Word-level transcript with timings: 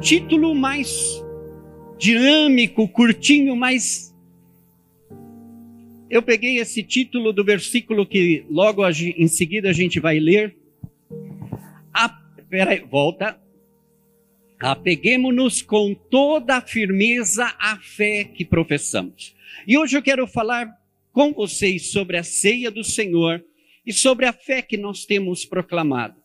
título 0.00 0.54
mais 0.54 1.22
dinâmico, 1.98 2.88
curtinho, 2.88 3.54
mas 3.54 4.16
eu 6.08 6.22
peguei 6.22 6.58
esse 6.58 6.82
título 6.82 7.32
do 7.32 7.44
versículo 7.44 8.06
que 8.06 8.44
logo 8.50 8.82
em 8.88 9.28
seguida 9.28 9.68
a 9.68 9.72
gente 9.72 10.00
vai 10.00 10.18
ler. 10.18 10.56
A, 11.92 12.08
peraí, 12.48 12.80
volta. 12.80 13.38
Apeguemos-nos 14.58 15.62
com 15.62 15.94
toda 15.94 16.56
a 16.56 16.60
firmeza 16.60 17.54
à 17.58 17.76
fé 17.76 18.24
que 18.24 18.44
professamos. 18.44 19.34
E 19.66 19.76
hoje 19.76 19.96
eu 19.96 20.02
quero 20.02 20.26
falar 20.26 20.68
com 21.12 21.32
vocês 21.32 21.90
sobre 21.92 22.16
a 22.16 22.22
ceia 22.22 22.70
do 22.70 22.82
Senhor 22.82 23.44
e 23.86 23.92
sobre 23.92 24.26
a 24.26 24.32
fé 24.32 24.62
que 24.62 24.76
nós 24.76 25.04
temos 25.04 25.44
proclamado. 25.44 26.19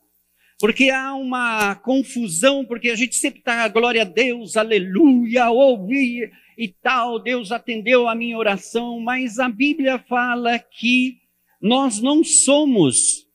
Porque 0.58 0.88
há 0.88 1.14
uma 1.14 1.74
confusão, 1.74 2.64
porque 2.64 2.88
a 2.88 2.96
gente 2.96 3.14
sempre 3.16 3.40
está, 3.40 3.68
glória 3.68 4.02
a 4.02 4.06
Deus, 4.06 4.56
aleluia, 4.56 5.50
ouvi 5.50 6.30
e 6.56 6.68
tal, 6.68 7.18
Deus 7.18 7.52
atendeu 7.52 8.08
a 8.08 8.14
minha 8.14 8.38
oração, 8.38 8.98
mas 9.00 9.38
a 9.38 9.48
Bíblia 9.48 9.98
fala 9.98 10.58
que 10.58 11.20
nós 11.60 12.00
não 12.00 12.24
somos 12.24 13.28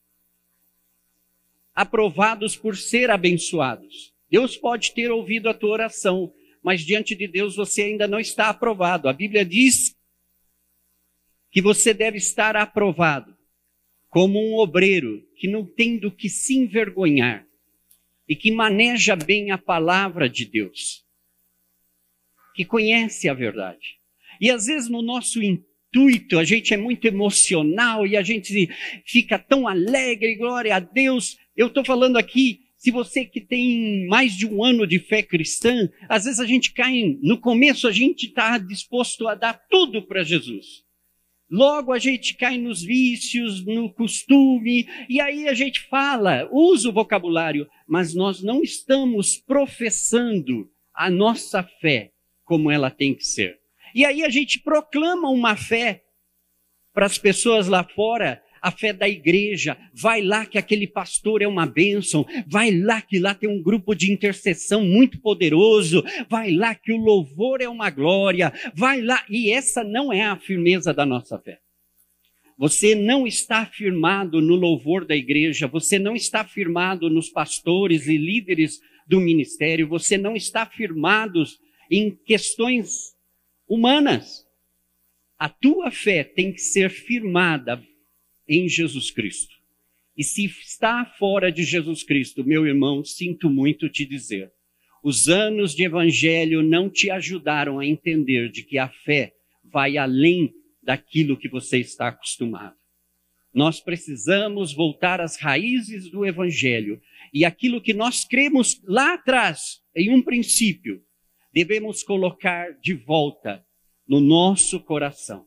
aprovados 1.72 2.56
por 2.56 2.76
ser 2.76 3.08
abençoados. 3.08 4.12
Deus 4.28 4.56
pode 4.56 4.92
ter 4.92 5.10
ouvido 5.10 5.48
a 5.48 5.54
tua 5.54 5.70
oração, 5.70 6.32
mas 6.60 6.80
diante 6.80 7.14
de 7.14 7.28
Deus 7.28 7.54
você 7.54 7.82
ainda 7.82 8.08
não 8.08 8.18
está 8.18 8.48
aprovado. 8.48 9.08
A 9.08 9.12
Bíblia 9.12 9.44
diz 9.44 9.96
que 11.52 11.62
você 11.62 11.94
deve 11.94 12.18
estar 12.18 12.56
aprovado 12.56 13.36
como 14.12 14.38
um 14.38 14.58
obreiro 14.58 15.26
que 15.36 15.48
não 15.48 15.64
tem 15.64 15.96
do 15.96 16.10
que 16.10 16.28
se 16.28 16.54
envergonhar 16.54 17.46
e 18.28 18.36
que 18.36 18.50
maneja 18.50 19.16
bem 19.16 19.50
a 19.50 19.56
palavra 19.56 20.28
de 20.28 20.44
Deus, 20.44 21.02
que 22.54 22.62
conhece 22.62 23.26
a 23.26 23.32
verdade. 23.32 23.98
E 24.38 24.50
às 24.50 24.66
vezes 24.66 24.90
no 24.90 25.00
nosso 25.00 25.42
intuito, 25.42 26.38
a 26.38 26.44
gente 26.44 26.74
é 26.74 26.76
muito 26.76 27.06
emocional 27.06 28.06
e 28.06 28.14
a 28.14 28.22
gente 28.22 28.68
fica 29.06 29.38
tão 29.38 29.66
alegre, 29.66 30.34
glória 30.34 30.76
a 30.76 30.78
Deus. 30.78 31.38
Eu 31.56 31.68
estou 31.68 31.82
falando 31.82 32.18
aqui, 32.18 32.60
se 32.76 32.90
você 32.90 33.24
que 33.24 33.40
tem 33.40 34.06
mais 34.08 34.36
de 34.36 34.44
um 34.44 34.62
ano 34.62 34.86
de 34.86 34.98
fé 34.98 35.22
cristã, 35.22 35.88
às 36.06 36.24
vezes 36.24 36.38
a 36.38 36.44
gente 36.44 36.74
cai, 36.74 37.16
no 37.22 37.40
começo 37.40 37.88
a 37.88 37.92
gente 37.92 38.26
está 38.26 38.58
disposto 38.58 39.26
a 39.26 39.34
dar 39.34 39.54
tudo 39.70 40.02
para 40.02 40.22
Jesus. 40.22 40.84
Logo 41.52 41.92
a 41.92 41.98
gente 41.98 42.34
cai 42.34 42.56
nos 42.56 42.82
vícios, 42.82 43.62
no 43.66 43.92
costume, 43.92 44.88
e 45.06 45.20
aí 45.20 45.46
a 45.46 45.52
gente 45.52 45.80
fala, 45.80 46.48
usa 46.50 46.88
o 46.88 46.92
vocabulário, 46.92 47.68
mas 47.86 48.14
nós 48.14 48.42
não 48.42 48.62
estamos 48.62 49.36
professando 49.36 50.70
a 50.94 51.10
nossa 51.10 51.62
fé 51.62 52.10
como 52.42 52.70
ela 52.70 52.90
tem 52.90 53.14
que 53.14 53.26
ser. 53.26 53.60
E 53.94 54.02
aí 54.02 54.24
a 54.24 54.30
gente 54.30 54.60
proclama 54.60 55.28
uma 55.28 55.54
fé 55.54 56.02
para 56.94 57.04
as 57.04 57.18
pessoas 57.18 57.68
lá 57.68 57.84
fora, 57.84 58.41
a 58.62 58.70
fé 58.70 58.92
da 58.92 59.08
igreja, 59.08 59.76
vai 59.92 60.22
lá 60.22 60.46
que 60.46 60.56
aquele 60.56 60.86
pastor 60.86 61.42
é 61.42 61.48
uma 61.48 61.66
bênção, 61.66 62.24
vai 62.46 62.70
lá 62.70 63.02
que 63.02 63.18
lá 63.18 63.34
tem 63.34 63.50
um 63.50 63.60
grupo 63.60 63.92
de 63.92 64.12
intercessão 64.12 64.84
muito 64.84 65.20
poderoso, 65.20 66.04
vai 66.30 66.52
lá 66.52 66.72
que 66.72 66.92
o 66.92 66.96
louvor 66.96 67.60
é 67.60 67.68
uma 67.68 67.90
glória, 67.90 68.52
vai 68.72 69.00
lá, 69.00 69.24
e 69.28 69.50
essa 69.50 69.82
não 69.82 70.12
é 70.12 70.22
a 70.22 70.38
firmeza 70.38 70.94
da 70.94 71.04
nossa 71.04 71.36
fé. 71.40 71.58
Você 72.56 72.94
não 72.94 73.26
está 73.26 73.66
firmado 73.66 74.40
no 74.40 74.54
louvor 74.54 75.04
da 75.04 75.16
igreja, 75.16 75.66
você 75.66 75.98
não 75.98 76.14
está 76.14 76.44
firmado 76.44 77.10
nos 77.10 77.28
pastores 77.28 78.06
e 78.06 78.16
líderes 78.16 78.78
do 79.08 79.20
ministério, 79.20 79.88
você 79.88 80.16
não 80.16 80.36
está 80.36 80.64
firmado 80.64 81.42
em 81.90 82.16
questões 82.24 83.16
humanas. 83.66 84.46
A 85.36 85.48
tua 85.48 85.90
fé 85.90 86.22
tem 86.22 86.52
que 86.52 86.60
ser 86.60 86.88
firmada 86.88 87.82
em 88.48 88.68
Jesus 88.68 89.10
Cristo. 89.10 89.54
E 90.16 90.22
se 90.22 90.44
está 90.44 91.04
fora 91.18 91.50
de 91.50 91.64
Jesus 91.64 92.02
Cristo, 92.02 92.44
meu 92.44 92.66
irmão, 92.66 93.04
sinto 93.04 93.48
muito 93.48 93.88
te 93.88 94.04
dizer, 94.04 94.52
os 95.02 95.28
anos 95.28 95.74
de 95.74 95.84
evangelho 95.84 96.62
não 96.62 96.88
te 96.88 97.10
ajudaram 97.10 97.78
a 97.78 97.86
entender 97.86 98.50
de 98.50 98.62
que 98.62 98.78
a 98.78 98.88
fé 98.88 99.34
vai 99.64 99.96
além 99.96 100.52
daquilo 100.82 101.36
que 101.36 101.48
você 101.48 101.78
está 101.78 102.08
acostumado. 102.08 102.76
Nós 103.54 103.80
precisamos 103.80 104.72
voltar 104.72 105.20
às 105.20 105.36
raízes 105.36 106.10
do 106.10 106.24
evangelho 106.24 107.00
e 107.32 107.44
aquilo 107.44 107.80
que 107.80 107.92
nós 107.92 108.24
cremos 108.24 108.80
lá 108.84 109.14
atrás, 109.14 109.82
em 109.94 110.10
um 110.14 110.22
princípio, 110.22 111.02
devemos 111.52 112.02
colocar 112.02 112.72
de 112.80 112.94
volta 112.94 113.64
no 114.06 114.20
nosso 114.20 114.80
coração. 114.80 115.46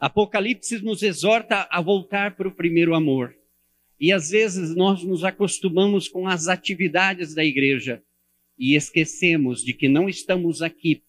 Apocalipse 0.00 0.82
nos 0.82 1.02
exorta 1.02 1.68
a 1.70 1.78
voltar 1.82 2.34
para 2.34 2.48
o 2.48 2.54
primeiro 2.54 2.94
amor. 2.94 3.36
E 4.00 4.10
às 4.10 4.30
vezes 4.30 4.74
nós 4.74 5.04
nos 5.04 5.24
acostumamos 5.24 6.08
com 6.08 6.26
as 6.26 6.48
atividades 6.48 7.34
da 7.34 7.44
igreja 7.44 8.02
e 8.58 8.74
esquecemos 8.74 9.62
de 9.62 9.74
que 9.74 9.90
não 9.90 10.08
estamos 10.08 10.62
aqui 10.62 11.04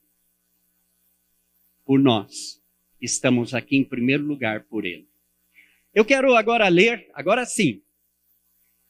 por 1.86 2.00
nós, 2.00 2.62
estamos 3.00 3.54
aqui 3.54 3.78
em 3.78 3.84
primeiro 3.84 4.24
lugar 4.26 4.66
por 4.66 4.86
Ele. 4.86 5.08
Eu 5.94 6.04
quero 6.04 6.36
agora 6.36 6.68
ler, 6.68 7.10
agora 7.14 7.46
sim, 7.46 7.82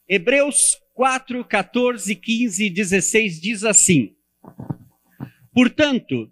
Hebreus 0.08 0.82
4, 0.96 1.46
14, 1.46 2.16
15 2.16 2.66
e 2.66 2.70
16 2.72 3.40
diz 3.40 3.64
assim: 3.64 4.16
Portanto, 5.54 6.32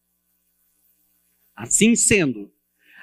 Assim 1.61 1.95
sendo, 1.95 2.51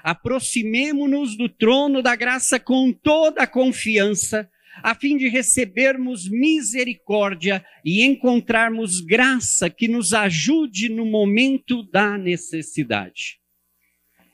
aproximemo-nos 0.02 1.36
do 1.36 1.48
trono 1.48 2.02
da 2.02 2.16
graça 2.16 2.58
com 2.58 2.92
toda 2.92 3.44
a 3.44 3.46
confiança, 3.46 4.50
a 4.82 4.96
fim 4.96 5.16
de 5.16 5.28
recebermos 5.28 6.28
misericórdia 6.28 7.64
e 7.84 8.02
encontrarmos 8.02 9.00
graça 9.00 9.70
que 9.70 9.86
nos 9.86 10.12
ajude 10.12 10.88
no 10.88 11.06
momento 11.06 11.84
da 11.84 12.18
necessidade. 12.18 13.38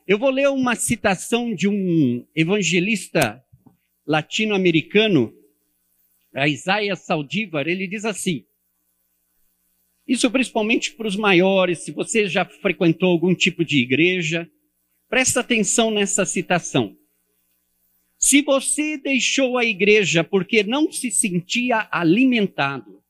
Eu 0.06 0.18
vou 0.18 0.30
ler 0.30 0.48
uma 0.48 0.74
citação 0.74 1.54
de 1.54 1.68
um 1.68 2.26
evangelista 2.34 3.44
latino-americano, 4.06 5.34
Isaiah 6.34 6.96
Saldívar, 6.96 7.68
ele 7.68 7.86
diz 7.86 8.06
assim: 8.06 8.46
isso 10.06 10.30
principalmente 10.30 10.92
para 10.92 11.06
os 11.06 11.16
maiores, 11.16 11.84
se 11.84 11.92
você 11.92 12.28
já 12.28 12.44
frequentou 12.44 13.10
algum 13.10 13.34
tipo 13.34 13.64
de 13.64 13.82
igreja, 13.82 14.50
presta 15.08 15.40
atenção 15.40 15.90
nessa 15.90 16.26
citação. 16.26 16.96
Se 18.18 18.42
você 18.42 18.96
deixou 18.98 19.56
a 19.56 19.64
igreja 19.64 20.22
porque 20.22 20.62
não 20.62 20.90
se 20.90 21.10
sentia 21.10 21.88
alimentado, 21.90 23.02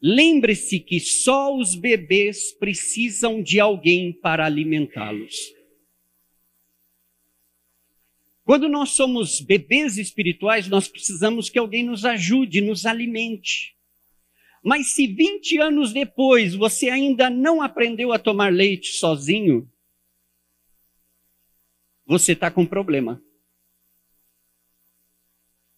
lembre-se 0.00 0.80
que 0.80 1.00
só 1.00 1.54
os 1.56 1.74
bebês 1.74 2.52
precisam 2.58 3.42
de 3.42 3.58
alguém 3.58 4.12
para 4.12 4.44
alimentá-los. 4.44 5.34
Quando 8.44 8.68
nós 8.68 8.90
somos 8.90 9.40
bebês 9.40 9.98
espirituais, 9.98 10.68
nós 10.68 10.88
precisamos 10.88 11.50
que 11.50 11.58
alguém 11.58 11.84
nos 11.84 12.06
ajude, 12.06 12.62
nos 12.62 12.86
alimente. 12.86 13.77
Mas 14.62 14.94
se 14.94 15.06
20 15.06 15.58
anos 15.58 15.92
depois 15.92 16.54
você 16.54 16.90
ainda 16.90 17.30
não 17.30 17.62
aprendeu 17.62 18.12
a 18.12 18.18
tomar 18.18 18.52
leite 18.52 18.92
sozinho, 18.92 19.70
você 22.04 22.32
está 22.32 22.50
com 22.50 22.64
problema. 22.64 23.22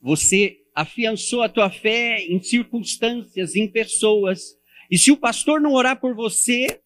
Você 0.00 0.64
afiançou 0.74 1.42
a 1.42 1.48
tua 1.48 1.70
fé 1.70 2.24
em 2.24 2.40
circunstâncias, 2.42 3.54
em 3.54 3.68
pessoas. 3.68 4.58
E 4.90 4.96
se 4.96 5.10
o 5.10 5.16
pastor 5.16 5.60
não 5.60 5.74
orar 5.74 6.00
por 6.00 6.14
você, 6.14 6.80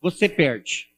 você 0.00 0.28
perde. 0.28 0.88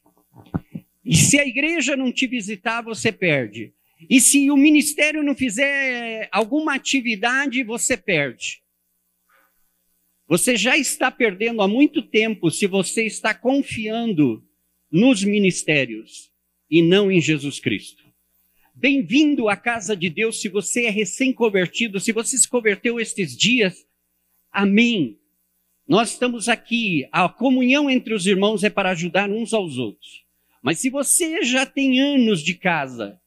E 1.05 1.17
se 1.17 1.39
a 1.39 1.47
igreja 1.47 1.97
não 1.97 2.13
te 2.13 2.27
visitar, 2.27 2.83
você 2.83 3.11
perde. 3.11 3.73
E 4.11 4.21
se 4.21 4.51
o 4.51 4.57
ministério 4.57 5.23
não 5.23 5.35
fizer 5.35 6.29
alguma 6.31 6.75
atividade, 6.75 7.65
você 7.65 7.97
perde. 7.97 8.63
Você 10.29 10.57
já 10.57 10.77
está 10.77 11.09
perdendo 11.09 11.63
há 11.63 11.69
muito 11.69 12.03
tempo 12.03 12.51
se 12.51 12.67
você 12.67 13.05
está 13.07 13.33
confiando 13.33 14.45
nos 14.91 15.23
ministérios 15.23 16.33
e 16.69 16.83
não 16.83 17.13
em 17.13 17.21
Jesus 17.21 17.61
Cristo. 17.61 18.03
Bem-vindo 18.75 19.49
à 19.49 19.57
casa 19.57 19.97
de 19.97 20.11
Deus 20.11 20.41
se 20.41 20.49
você 20.49 20.87
é 20.87 20.91
recém-convertido, 20.91 22.01
se 22.01 22.11
você 22.11 22.37
se 22.37 22.49
converteu 22.49 22.99
estes 22.99 23.37
dias. 23.37 23.87
Amém. 24.51 25.17
Nós 25.87 26.11
estamos 26.11 26.49
aqui, 26.49 27.09
a 27.13 27.29
comunhão 27.29 27.89
entre 27.89 28.13
os 28.13 28.27
irmãos 28.27 28.65
é 28.65 28.71
para 28.71 28.91
ajudar 28.91 29.31
uns 29.31 29.55
aos 29.55 29.79
outros. 29.79 30.25
Mas 30.61 30.81
se 30.81 30.91
você 30.91 31.45
já 31.45 31.65
tem 31.65 32.01
anos 32.01 32.43
de 32.43 32.55
casa 32.55 33.21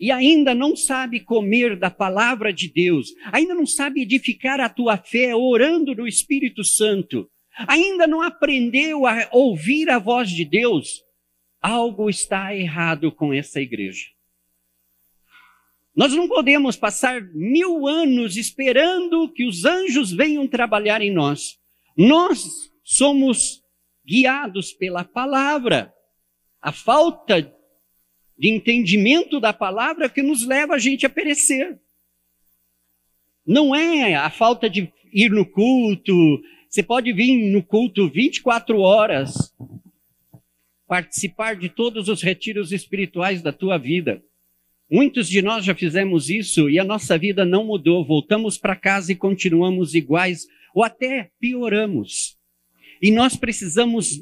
e 0.00 0.10
ainda 0.10 0.54
não 0.54 0.74
sabe 0.74 1.20
comer 1.20 1.76
da 1.76 1.90
palavra 1.90 2.50
de 2.50 2.72
Deus, 2.72 3.12
ainda 3.30 3.54
não 3.54 3.66
sabe 3.66 4.00
edificar 4.00 4.58
a 4.58 4.68
tua 4.70 4.96
fé 4.96 5.36
orando 5.36 5.94
no 5.94 6.08
Espírito 6.08 6.64
Santo, 6.64 7.30
ainda 7.68 8.06
não 8.06 8.22
aprendeu 8.22 9.06
a 9.06 9.28
ouvir 9.30 9.90
a 9.90 9.98
voz 9.98 10.30
de 10.30 10.46
Deus, 10.46 11.04
algo 11.60 12.08
está 12.08 12.56
errado 12.56 13.12
com 13.12 13.34
essa 13.34 13.60
igreja. 13.60 14.06
Nós 15.94 16.14
não 16.14 16.26
podemos 16.26 16.76
passar 16.76 17.20
mil 17.34 17.86
anos 17.86 18.38
esperando 18.38 19.30
que 19.30 19.44
os 19.44 19.66
anjos 19.66 20.10
venham 20.10 20.48
trabalhar 20.48 21.02
em 21.02 21.12
nós. 21.12 21.58
Nós 21.94 22.72
somos 22.82 23.62
guiados 24.06 24.72
pela 24.72 25.04
palavra. 25.04 25.92
A 26.62 26.72
falta 26.72 27.54
de 28.40 28.48
entendimento 28.48 29.38
da 29.38 29.52
palavra 29.52 30.08
que 30.08 30.22
nos 30.22 30.46
leva 30.46 30.76
a 30.76 30.78
gente 30.78 31.04
a 31.04 31.10
perecer. 31.10 31.78
Não 33.46 33.74
é 33.74 34.14
a 34.14 34.30
falta 34.30 34.70
de 34.70 34.90
ir 35.12 35.30
no 35.30 35.44
culto. 35.44 36.40
Você 36.66 36.82
pode 36.82 37.12
vir 37.12 37.52
no 37.52 37.62
culto 37.62 38.08
24 38.08 38.80
horas, 38.80 39.54
participar 40.86 41.54
de 41.54 41.68
todos 41.68 42.08
os 42.08 42.22
retiros 42.22 42.72
espirituais 42.72 43.42
da 43.42 43.52
tua 43.52 43.76
vida. 43.76 44.22
Muitos 44.90 45.28
de 45.28 45.42
nós 45.42 45.62
já 45.62 45.74
fizemos 45.74 46.30
isso 46.30 46.70
e 46.70 46.78
a 46.78 46.84
nossa 46.84 47.18
vida 47.18 47.44
não 47.44 47.62
mudou. 47.62 48.06
Voltamos 48.06 48.56
para 48.56 48.74
casa 48.74 49.12
e 49.12 49.16
continuamos 49.16 49.94
iguais 49.94 50.46
ou 50.74 50.82
até 50.82 51.30
pioramos. 51.38 52.38
E 53.02 53.10
nós 53.10 53.36
precisamos 53.36 54.18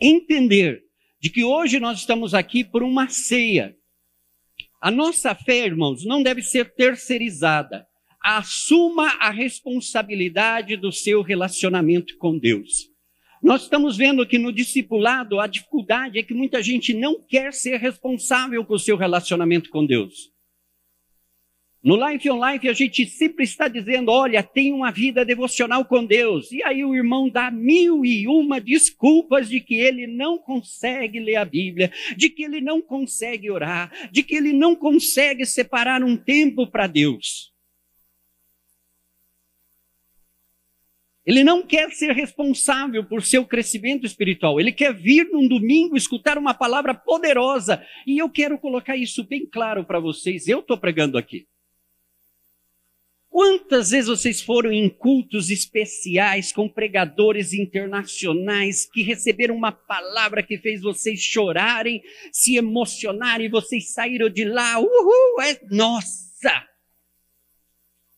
entender 0.00 0.85
de 1.20 1.30
que 1.30 1.44
hoje 1.44 1.80
nós 1.80 2.00
estamos 2.00 2.34
aqui 2.34 2.62
por 2.62 2.82
uma 2.82 3.08
ceia. 3.08 3.76
A 4.80 4.90
nossa 4.90 5.34
fé, 5.34 5.66
irmãos, 5.66 6.04
não 6.04 6.22
deve 6.22 6.42
ser 6.42 6.74
terceirizada. 6.74 7.86
Assuma 8.22 9.08
a 9.20 9.30
responsabilidade 9.30 10.76
do 10.76 10.92
seu 10.92 11.22
relacionamento 11.22 12.16
com 12.18 12.38
Deus. 12.38 12.90
Nós 13.42 13.62
estamos 13.62 13.96
vendo 13.96 14.26
que 14.26 14.38
no 14.38 14.52
discipulado 14.52 15.38
a 15.38 15.46
dificuldade 15.46 16.18
é 16.18 16.22
que 16.22 16.34
muita 16.34 16.62
gente 16.62 16.92
não 16.92 17.22
quer 17.22 17.52
ser 17.52 17.78
responsável 17.78 18.64
com 18.64 18.74
o 18.74 18.78
seu 18.78 18.96
relacionamento 18.96 19.70
com 19.70 19.86
Deus. 19.86 20.35
No 21.86 21.94
Life 21.94 22.28
on 22.28 22.44
Life, 22.44 22.68
a 22.68 22.72
gente 22.72 23.06
sempre 23.06 23.44
está 23.44 23.68
dizendo: 23.68 24.10
olha, 24.10 24.42
tem 24.42 24.72
uma 24.72 24.90
vida 24.90 25.24
devocional 25.24 25.84
com 25.84 26.04
Deus. 26.04 26.50
E 26.50 26.60
aí 26.64 26.84
o 26.84 26.92
irmão 26.92 27.30
dá 27.30 27.48
mil 27.48 28.04
e 28.04 28.26
uma 28.26 28.60
desculpas 28.60 29.48
de 29.48 29.60
que 29.60 29.76
ele 29.76 30.04
não 30.04 30.36
consegue 30.36 31.20
ler 31.20 31.36
a 31.36 31.44
Bíblia, 31.44 31.92
de 32.16 32.28
que 32.28 32.42
ele 32.42 32.60
não 32.60 32.82
consegue 32.82 33.48
orar, 33.52 34.10
de 34.10 34.24
que 34.24 34.34
ele 34.34 34.52
não 34.52 34.74
consegue 34.74 35.46
separar 35.46 36.02
um 36.02 36.16
tempo 36.16 36.66
para 36.66 36.88
Deus. 36.88 37.54
Ele 41.24 41.44
não 41.44 41.64
quer 41.64 41.92
ser 41.92 42.10
responsável 42.10 43.04
por 43.04 43.22
seu 43.22 43.46
crescimento 43.46 44.04
espiritual. 44.04 44.58
Ele 44.58 44.72
quer 44.72 44.92
vir 44.92 45.28
num 45.30 45.46
domingo 45.46 45.96
escutar 45.96 46.36
uma 46.36 46.52
palavra 46.52 46.94
poderosa. 46.94 47.80
E 48.04 48.18
eu 48.18 48.28
quero 48.28 48.58
colocar 48.58 48.96
isso 48.96 49.22
bem 49.22 49.46
claro 49.46 49.84
para 49.84 50.00
vocês. 50.00 50.48
Eu 50.48 50.58
estou 50.58 50.76
pregando 50.76 51.16
aqui. 51.16 51.46
Quantas 53.36 53.90
vezes 53.90 54.08
vocês 54.08 54.40
foram 54.40 54.72
em 54.72 54.88
cultos 54.88 55.50
especiais 55.50 56.52
com 56.52 56.66
pregadores 56.66 57.52
internacionais 57.52 58.86
que 58.86 59.02
receberam 59.02 59.54
uma 59.54 59.70
palavra 59.70 60.42
que 60.42 60.56
fez 60.56 60.80
vocês 60.80 61.20
chorarem, 61.20 62.02
se 62.32 62.56
emocionarem 62.56 63.44
e 63.44 63.50
vocês 63.50 63.92
saíram 63.92 64.30
de 64.30 64.46
lá? 64.46 64.78
Uhul! 64.78 65.42
É, 65.42 65.60
nossa! 65.70 66.66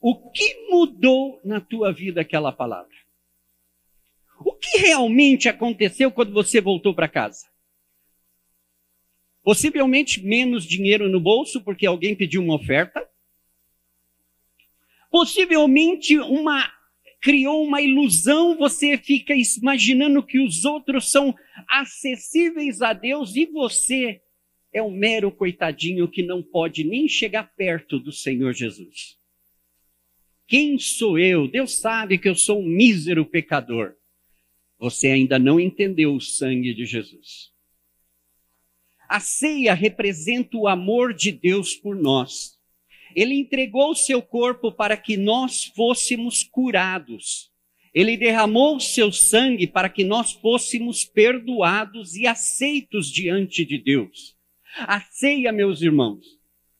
O 0.00 0.30
que 0.30 0.68
mudou 0.70 1.40
na 1.44 1.60
tua 1.60 1.92
vida 1.92 2.20
aquela 2.20 2.52
palavra? 2.52 2.94
O 4.38 4.54
que 4.54 4.78
realmente 4.78 5.48
aconteceu 5.48 6.12
quando 6.12 6.32
você 6.32 6.60
voltou 6.60 6.94
para 6.94 7.08
casa? 7.08 7.44
Possivelmente 9.42 10.24
menos 10.24 10.64
dinheiro 10.64 11.08
no 11.08 11.18
bolso 11.18 11.60
porque 11.64 11.86
alguém 11.86 12.14
pediu 12.14 12.40
uma 12.40 12.54
oferta 12.54 13.07
Possivelmente 15.10 16.18
uma 16.18 16.70
criou 17.20 17.64
uma 17.64 17.82
ilusão, 17.82 18.56
você 18.56 18.96
fica 18.96 19.34
imaginando 19.34 20.22
que 20.22 20.38
os 20.38 20.64
outros 20.64 21.10
são 21.10 21.34
acessíveis 21.68 22.80
a 22.80 22.92
Deus 22.92 23.34
e 23.34 23.46
você 23.46 24.20
é 24.72 24.82
um 24.82 24.90
mero 24.90 25.32
coitadinho 25.32 26.08
que 26.08 26.22
não 26.22 26.42
pode 26.42 26.84
nem 26.84 27.08
chegar 27.08 27.52
perto 27.56 27.98
do 27.98 28.12
Senhor 28.12 28.52
Jesus. 28.52 29.18
Quem 30.46 30.78
sou 30.78 31.18
eu? 31.18 31.48
Deus 31.48 31.78
sabe 31.78 32.18
que 32.18 32.28
eu 32.28 32.34
sou 32.34 32.60
um 32.60 32.66
mísero 32.66 33.26
pecador. 33.26 33.94
Você 34.78 35.08
ainda 35.08 35.38
não 35.38 35.58
entendeu 35.58 36.14
o 36.14 36.20
sangue 36.20 36.72
de 36.72 36.86
Jesus. 36.86 37.52
A 39.08 39.20
ceia 39.20 39.74
representa 39.74 40.56
o 40.56 40.68
amor 40.68 41.12
de 41.12 41.32
Deus 41.32 41.74
por 41.74 41.96
nós. 41.96 42.57
Ele 43.18 43.34
entregou 43.34 43.90
o 43.90 43.96
seu 43.96 44.22
corpo 44.22 44.70
para 44.70 44.96
que 44.96 45.16
nós 45.16 45.64
fôssemos 45.64 46.44
curados. 46.44 47.50
Ele 47.92 48.16
derramou 48.16 48.76
o 48.76 48.80
seu 48.80 49.10
sangue 49.10 49.66
para 49.66 49.88
que 49.88 50.04
nós 50.04 50.34
fôssemos 50.34 51.04
perdoados 51.04 52.14
e 52.14 52.28
aceitos 52.28 53.10
diante 53.10 53.64
de 53.64 53.76
Deus. 53.76 54.36
A 54.76 55.00
ceia, 55.00 55.50
meus 55.50 55.82
irmãos, 55.82 56.37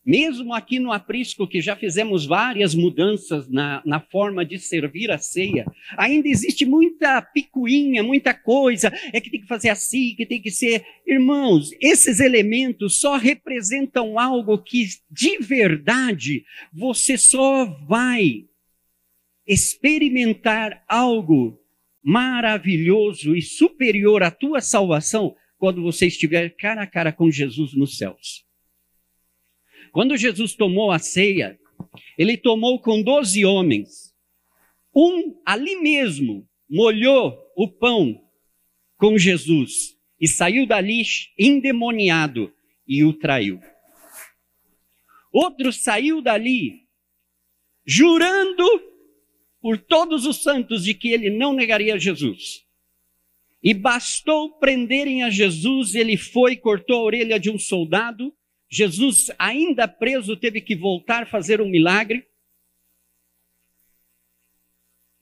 mesmo 0.09 0.55
aqui 0.55 0.79
no 0.79 0.91
aprisco, 0.91 1.47
que 1.47 1.61
já 1.61 1.77
fizemos 1.77 2.25
várias 2.25 2.75
mudanças 2.75 3.47
na, 3.47 3.83
na 3.85 4.01
forma 4.01 4.43
de 4.43 4.59
servir 4.59 5.11
a 5.11 5.19
ceia, 5.19 5.67
ainda 5.99 6.27
existe 6.27 6.65
muita 6.65 7.21
picuinha, 7.21 8.03
muita 8.03 8.33
coisa, 8.33 8.91
é 9.13 9.21
que 9.21 9.29
tem 9.29 9.43
que 9.43 9.47
fazer 9.47 9.69
assim, 9.69 10.15
que 10.17 10.25
tem 10.25 10.41
que 10.41 10.51
ser. 10.51 10.83
Irmãos, 11.07 11.73
esses 11.79 12.21
elementos 12.21 12.99
só 12.99 13.19
representam 13.19 14.19
algo 14.19 14.57
que, 14.57 14.87
de 15.11 15.37
verdade, 15.41 16.43
você 16.73 17.19
só 17.19 17.67
vai 17.87 18.47
experimentar 19.47 20.83
algo 20.89 21.61
maravilhoso 22.03 23.37
e 23.37 23.43
superior 23.43 24.23
à 24.23 24.31
tua 24.31 24.63
salvação 24.63 25.37
quando 25.59 25.83
você 25.83 26.07
estiver 26.07 26.49
cara 26.57 26.81
a 26.81 26.87
cara 26.87 27.13
com 27.13 27.31
Jesus 27.31 27.75
nos 27.75 27.99
céus. 27.99 28.48
Quando 29.93 30.17
Jesus 30.17 30.55
tomou 30.55 30.91
a 30.91 30.99
ceia, 30.99 31.59
ele 32.17 32.37
tomou 32.37 32.81
com 32.81 33.03
doze 33.03 33.45
homens. 33.45 34.15
Um 34.95 35.41
ali 35.45 35.77
mesmo 35.77 36.49
molhou 36.69 37.39
o 37.57 37.69
pão 37.69 38.21
com 38.97 39.17
Jesus 39.17 39.97
e 40.21 40.27
saiu 40.27 40.67
dali 40.67 41.03
endemoniado 41.39 42.53
e 42.87 43.05
o 43.05 43.13
traiu. 43.13 43.61
Outro 45.33 45.73
saiu 45.73 46.21
dali 46.21 46.89
jurando 47.87 48.65
por 49.61 49.79
todos 49.79 50.27
os 50.27 50.43
santos 50.43 50.85
de 50.85 50.95
que 50.95 51.09
ele 51.09 51.31
não 51.31 51.53
negaria 51.53 51.99
Jesus. 51.99 52.67
E 53.63 53.75
bastou 53.75 54.59
prenderem 54.59 55.23
a 55.23 55.31
Jesus, 55.31 55.95
ele 55.95 56.17
foi, 56.17 56.57
cortou 56.57 56.97
a 56.97 57.03
orelha 57.03 57.41
de 57.41 57.51
um 57.51 57.59
soldado 57.59 58.33
Jesus, 58.71 59.31
ainda 59.39 59.89
preso, 59.89 60.37
teve 60.37 60.61
que 60.61 60.77
voltar 60.77 61.23
a 61.23 61.27
fazer 61.27 61.61
um 61.61 61.69
milagre. 61.69 62.27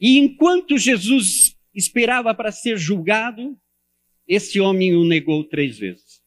E 0.01 0.19
enquanto 0.19 0.77
Jesus 0.77 1.57
esperava 1.73 2.35
para 2.35 2.51
ser 2.51 2.77
julgado, 2.77 3.59
esse 4.27 4.59
homem 4.59 4.97
o 4.97 5.05
negou 5.05 5.45
três 5.45 5.79
vezes. 5.79 6.23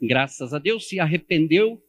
Graças 0.00 0.54
a 0.54 0.58
Deus 0.58 0.88
se 0.88 1.00
arrependeu, 1.00 1.82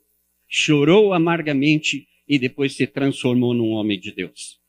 chorou 0.48 1.14
amargamente 1.14 2.08
e 2.28 2.40
depois 2.40 2.76
se 2.76 2.88
transformou 2.88 3.54
num 3.54 3.70
homem 3.70 4.00
de 4.00 4.12
Deus. 4.12 4.60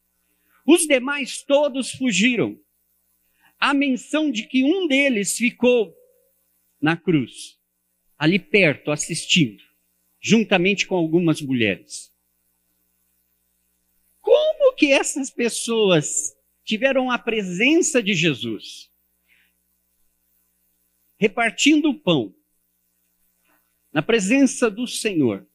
Os 0.67 0.83
demais 0.87 1.43
todos 1.43 1.93
fugiram. 1.93 2.61
A 3.59 3.73
menção 3.73 4.31
de 4.31 4.47
que 4.47 4.63
um 4.63 4.87
deles 4.87 5.37
ficou 5.37 5.97
na 6.81 6.97
cruz 6.97 7.58
ali 8.19 8.39
perto, 8.39 8.91
assistindo, 8.91 9.63
juntamente 10.21 10.87
com 10.87 10.97
algumas 10.97 11.41
mulheres. 11.41 12.13
Como 14.21 14.75
que 14.75 14.93
essas 14.93 15.31
pessoas 15.31 16.37
tiveram 16.65 17.11
a 17.11 17.19
presença 17.19 18.03
de 18.03 18.15
Jesus, 18.15 18.91
repartindo 21.19 21.91
o 21.91 21.99
pão, 21.99 22.35
na 23.93 24.03
presença 24.03 24.71
do 24.71 24.87
Senhor, 24.87 25.47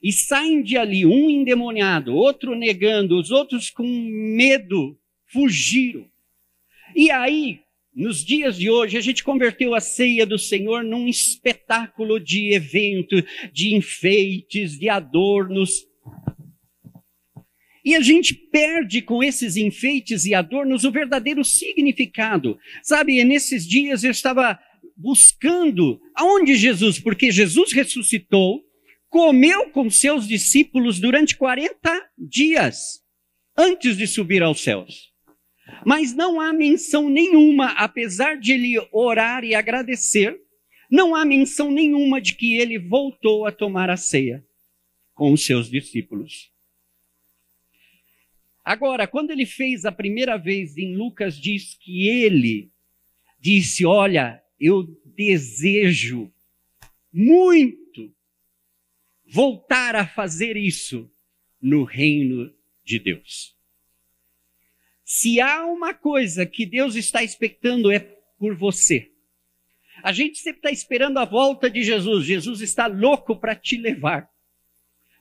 e 0.00 0.12
saem 0.12 0.62
de 0.62 0.76
ali, 0.76 1.04
um 1.04 1.28
endemoniado, 1.28 2.14
outro 2.14 2.54
negando, 2.54 3.18
os 3.18 3.30
outros 3.32 3.68
com 3.68 3.84
medo, 3.84 4.96
fugiram. 5.26 6.08
E 6.94 7.10
aí, 7.10 7.60
nos 7.94 8.24
dias 8.24 8.56
de 8.56 8.70
hoje, 8.70 8.96
a 8.96 9.00
gente 9.00 9.24
converteu 9.24 9.74
a 9.74 9.80
ceia 9.80 10.24
do 10.24 10.38
Senhor 10.38 10.84
num 10.84 11.08
espetáculo 11.08 12.20
de 12.20 12.54
evento, 12.54 13.16
de 13.52 13.74
enfeites, 13.74 14.78
de 14.78 14.88
adornos. 14.88 15.86
E 17.84 17.94
a 17.94 18.00
gente 18.00 18.34
perde 18.34 19.02
com 19.02 19.22
esses 19.22 19.56
enfeites 19.56 20.26
e 20.26 20.34
adornos 20.34 20.84
o 20.84 20.92
verdadeiro 20.92 21.44
significado. 21.44 22.58
Sabe, 22.82 23.24
nesses 23.24 23.66
dias 23.66 24.04
eu 24.04 24.10
estava 24.10 24.58
buscando 24.96 26.00
aonde 26.14 26.56
Jesus, 26.56 26.98
porque 26.98 27.30
Jesus 27.30 27.72
ressuscitou, 27.72 28.62
comeu 29.08 29.70
com 29.70 29.88
seus 29.88 30.26
discípulos 30.28 31.00
durante 31.00 31.36
40 31.36 32.10
dias 32.16 33.00
antes 33.56 33.96
de 33.96 34.06
subir 34.06 34.42
aos 34.42 34.60
céus. 34.60 35.07
Mas 35.84 36.14
não 36.14 36.40
há 36.40 36.52
menção 36.52 37.08
nenhuma, 37.08 37.72
apesar 37.72 38.36
de 38.36 38.52
ele 38.52 38.88
orar 38.92 39.44
e 39.44 39.54
agradecer, 39.54 40.40
não 40.90 41.14
há 41.14 41.24
menção 41.24 41.70
nenhuma 41.70 42.20
de 42.20 42.34
que 42.34 42.56
ele 42.56 42.78
voltou 42.78 43.46
a 43.46 43.52
tomar 43.52 43.90
a 43.90 43.96
ceia 43.96 44.44
com 45.14 45.32
os 45.32 45.44
seus 45.44 45.70
discípulos. 45.70 46.52
Agora, 48.64 49.06
quando 49.06 49.30
ele 49.30 49.46
fez 49.46 49.84
a 49.84 49.92
primeira 49.92 50.36
vez 50.36 50.76
em 50.76 50.94
Lucas, 50.94 51.38
diz 51.40 51.74
que 51.74 52.06
ele 52.06 52.70
disse: 53.40 53.84
Olha, 53.84 54.42
eu 54.60 54.84
desejo 55.04 56.32
muito 57.12 58.14
voltar 59.26 59.96
a 59.96 60.06
fazer 60.06 60.56
isso 60.56 61.10
no 61.60 61.84
reino 61.84 62.52
de 62.84 62.98
Deus. 62.98 63.57
Se 65.10 65.40
há 65.40 65.64
uma 65.64 65.94
coisa 65.94 66.44
que 66.44 66.66
Deus 66.66 66.94
está 66.94 67.22
expectando 67.22 67.90
é 67.90 67.98
por 68.38 68.54
você. 68.54 69.10
A 70.02 70.12
gente 70.12 70.36
sempre 70.36 70.58
está 70.58 70.70
esperando 70.70 71.16
a 71.16 71.24
volta 71.24 71.70
de 71.70 71.82
Jesus. 71.82 72.26
Jesus 72.26 72.60
está 72.60 72.86
louco 72.86 73.34
para 73.34 73.54
te 73.54 73.78
levar. 73.78 74.28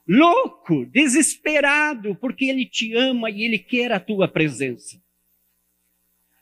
Louco, 0.05 0.85
desesperado, 0.87 2.15
porque 2.15 2.43
Ele 2.47 2.65
te 2.65 2.93
ama 2.95 3.31
e 3.31 3.43
Ele 3.43 3.57
quer 3.57 3.93
a 3.93 3.99
tua 3.99 4.27
presença. 4.27 5.01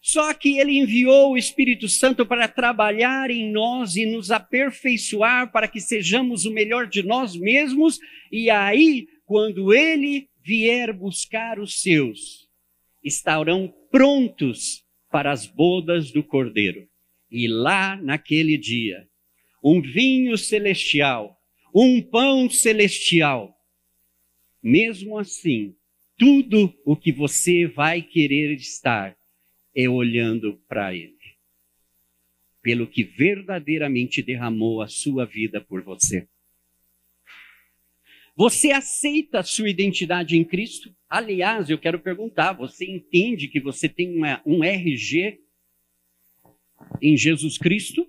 Só 0.02 0.34
que 0.34 0.58
Ele 0.58 0.80
enviou 0.80 1.34
o 1.34 1.38
Espírito 1.38 1.88
Santo 1.88 2.26
para 2.26 2.48
trabalhar 2.48 3.30
em 3.30 3.52
nós 3.52 3.96
e 3.96 4.08
nos 4.08 4.32
aperfeiçoar 4.32 5.52
para 5.52 5.68
que 5.68 5.80
sejamos 5.80 6.48
o 6.48 6.52
melhor 6.52 6.88
de 6.88 7.04
nós 7.04 7.36
mesmos. 7.36 8.00
E 8.32 8.50
aí, 8.50 9.08
quando 9.24 9.72
Ele 9.72 10.28
vier 10.44 10.92
buscar 10.92 11.60
os 11.60 11.80
seus, 11.80 12.45
estarão 13.06 13.72
prontos 13.92 14.84
para 15.12 15.32
as 15.32 15.46
bodas 15.46 16.12
do 16.12 16.24
Cordeiro. 16.24 16.90
E 17.30 17.48
lá 17.48 17.96
naquele 17.96 18.58
dia, 18.58 19.08
um 19.64 19.82
vinho 19.82 20.38
celestial, 20.38 21.40
um 21.74 22.02
pão 22.02 22.50
celestial. 22.50 23.56
Mesmo 24.62 25.18
assim, 25.18 25.76
tudo 26.18 26.74
o 26.84 26.96
que 26.96 27.12
você 27.12 27.68
vai 27.68 28.02
querer 28.02 28.56
estar 28.56 29.16
é 29.76 29.88
olhando 29.88 30.60
para 30.68 30.94
Ele. 30.96 31.14
Pelo 32.62 32.88
que 32.88 33.04
verdadeiramente 33.04 34.24
derramou 34.24 34.82
a 34.82 34.88
sua 34.88 35.26
vida 35.26 35.62
por 35.62 35.84
você. 35.84 36.28
Você 38.36 38.72
aceita 38.72 39.40
a 39.40 39.44
sua 39.44 39.70
identidade 39.70 40.38
em 40.38 40.44
Cristo? 40.44 40.94
Aliás, 41.10 41.70
eu 41.70 41.78
quero 41.78 42.00
perguntar: 42.00 42.52
você 42.52 42.86
entende 42.86 43.48
que 43.48 43.62
você 43.62 43.88
tem 43.88 44.18
uma, 44.18 44.42
um 44.46 44.62
RG 44.62 45.40
em 47.02 47.16
Jesus 47.16 47.58
Cristo? 47.58 48.06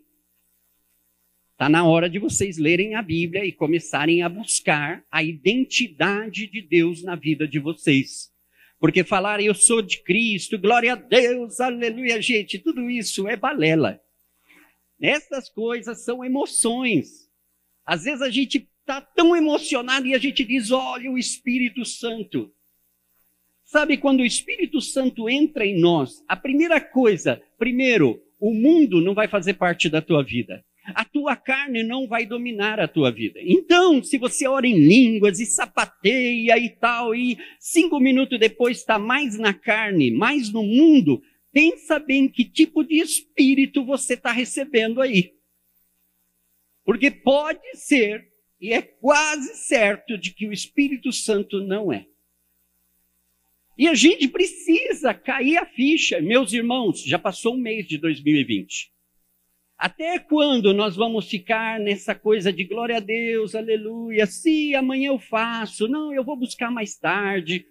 Está 1.52 1.68
na 1.68 1.86
hora 1.86 2.10
de 2.10 2.18
vocês 2.18 2.58
lerem 2.58 2.96
a 2.96 3.02
Bíblia 3.02 3.44
e 3.44 3.52
começarem 3.52 4.22
a 4.22 4.28
buscar 4.28 5.02
a 5.10 5.22
identidade 5.22 6.48
de 6.48 6.60
Deus 6.60 7.02
na 7.02 7.14
vida 7.14 7.46
de 7.46 7.58
vocês. 7.58 8.30
Porque 8.78 9.04
falar 9.04 9.40
eu 9.40 9.54
sou 9.54 9.80
de 9.80 10.02
Cristo, 10.02 10.58
glória 10.58 10.92
a 10.92 10.96
Deus, 10.96 11.60
aleluia, 11.60 12.20
gente, 12.20 12.58
tudo 12.58 12.90
isso 12.90 13.26
é 13.26 13.36
balela. 13.36 13.98
Essas 15.00 15.48
coisas 15.48 16.04
são 16.04 16.24
emoções. 16.24 17.30
Às 17.86 18.04
vezes 18.04 18.20
a 18.20 18.28
gente 18.28 18.68
está 18.86 19.00
tão 19.00 19.34
emocionado 19.34 20.06
e 20.06 20.14
a 20.14 20.18
gente 20.18 20.44
diz: 20.44 20.70
olha 20.70 21.10
o 21.10 21.18
Espírito 21.18 21.84
Santo. 21.84 22.52
Sabe, 23.64 23.96
quando 23.96 24.20
o 24.20 24.24
Espírito 24.24 24.80
Santo 24.80 25.28
entra 25.28 25.66
em 25.66 25.80
nós, 25.80 26.24
a 26.28 26.36
primeira 26.36 26.80
coisa, 26.80 27.42
primeiro, 27.58 28.22
o 28.38 28.54
mundo 28.54 29.00
não 29.00 29.12
vai 29.12 29.26
fazer 29.26 29.54
parte 29.54 29.88
da 29.88 30.00
tua 30.00 30.22
vida. 30.22 30.64
A 30.94 31.04
tua 31.04 31.34
carne 31.34 31.82
não 31.82 32.06
vai 32.06 32.24
dominar 32.24 32.78
a 32.78 32.86
tua 32.86 33.10
vida. 33.10 33.40
Então, 33.42 34.00
se 34.04 34.16
você 34.18 34.46
ora 34.46 34.68
em 34.68 34.78
línguas 34.78 35.40
e 35.40 35.46
sapateia 35.46 36.56
e 36.56 36.70
tal, 36.70 37.12
e 37.12 37.36
cinco 37.58 37.98
minutos 37.98 38.38
depois 38.38 38.78
está 38.78 38.96
mais 38.96 39.36
na 39.36 39.52
carne, 39.52 40.12
mais 40.12 40.52
no 40.52 40.62
mundo, 40.62 41.20
pensa 41.52 41.98
bem 41.98 42.28
que 42.28 42.44
tipo 42.44 42.84
de 42.84 43.00
espírito 43.00 43.84
você 43.84 44.14
está 44.14 44.30
recebendo 44.30 45.02
aí. 45.02 45.32
Porque 46.84 47.10
pode 47.10 47.74
ser 47.74 48.35
e 48.60 48.72
é 48.72 48.80
quase 48.82 49.54
certo 49.54 50.16
de 50.16 50.32
que 50.32 50.46
o 50.46 50.52
Espírito 50.52 51.12
Santo 51.12 51.62
não 51.62 51.92
é. 51.92 52.06
E 53.78 53.86
a 53.86 53.94
gente 53.94 54.26
precisa 54.28 55.12
cair 55.12 55.58
a 55.58 55.66
ficha. 55.66 56.20
Meus 56.20 56.52
irmãos, 56.52 57.02
já 57.04 57.18
passou 57.18 57.54
um 57.54 57.60
mês 57.60 57.86
de 57.86 57.98
2020. 57.98 58.90
Até 59.76 60.18
quando 60.18 60.72
nós 60.72 60.96
vamos 60.96 61.28
ficar 61.28 61.78
nessa 61.78 62.14
coisa 62.14 62.50
de 62.50 62.64
glória 62.64 62.96
a 62.96 63.00
Deus, 63.00 63.54
aleluia, 63.54 64.24
se 64.24 64.74
amanhã 64.74 65.08
eu 65.08 65.18
faço, 65.18 65.86
não, 65.86 66.14
eu 66.14 66.24
vou 66.24 66.34
buscar 66.34 66.70
mais 66.70 66.96
tarde. 66.96 67.66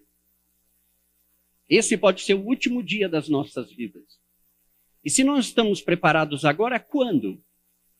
Esse 1.68 1.98
pode 1.98 2.22
ser 2.22 2.36
o 2.36 2.46
último 2.46 2.84
dia 2.84 3.10
das 3.10 3.28
nossas 3.28 3.74
vidas. 3.74 4.04
E 5.04 5.10
se 5.10 5.24
nós 5.24 5.48
estamos 5.48 5.82
preparados 5.82 6.46
agora, 6.46 6.80
quando? 6.80 7.44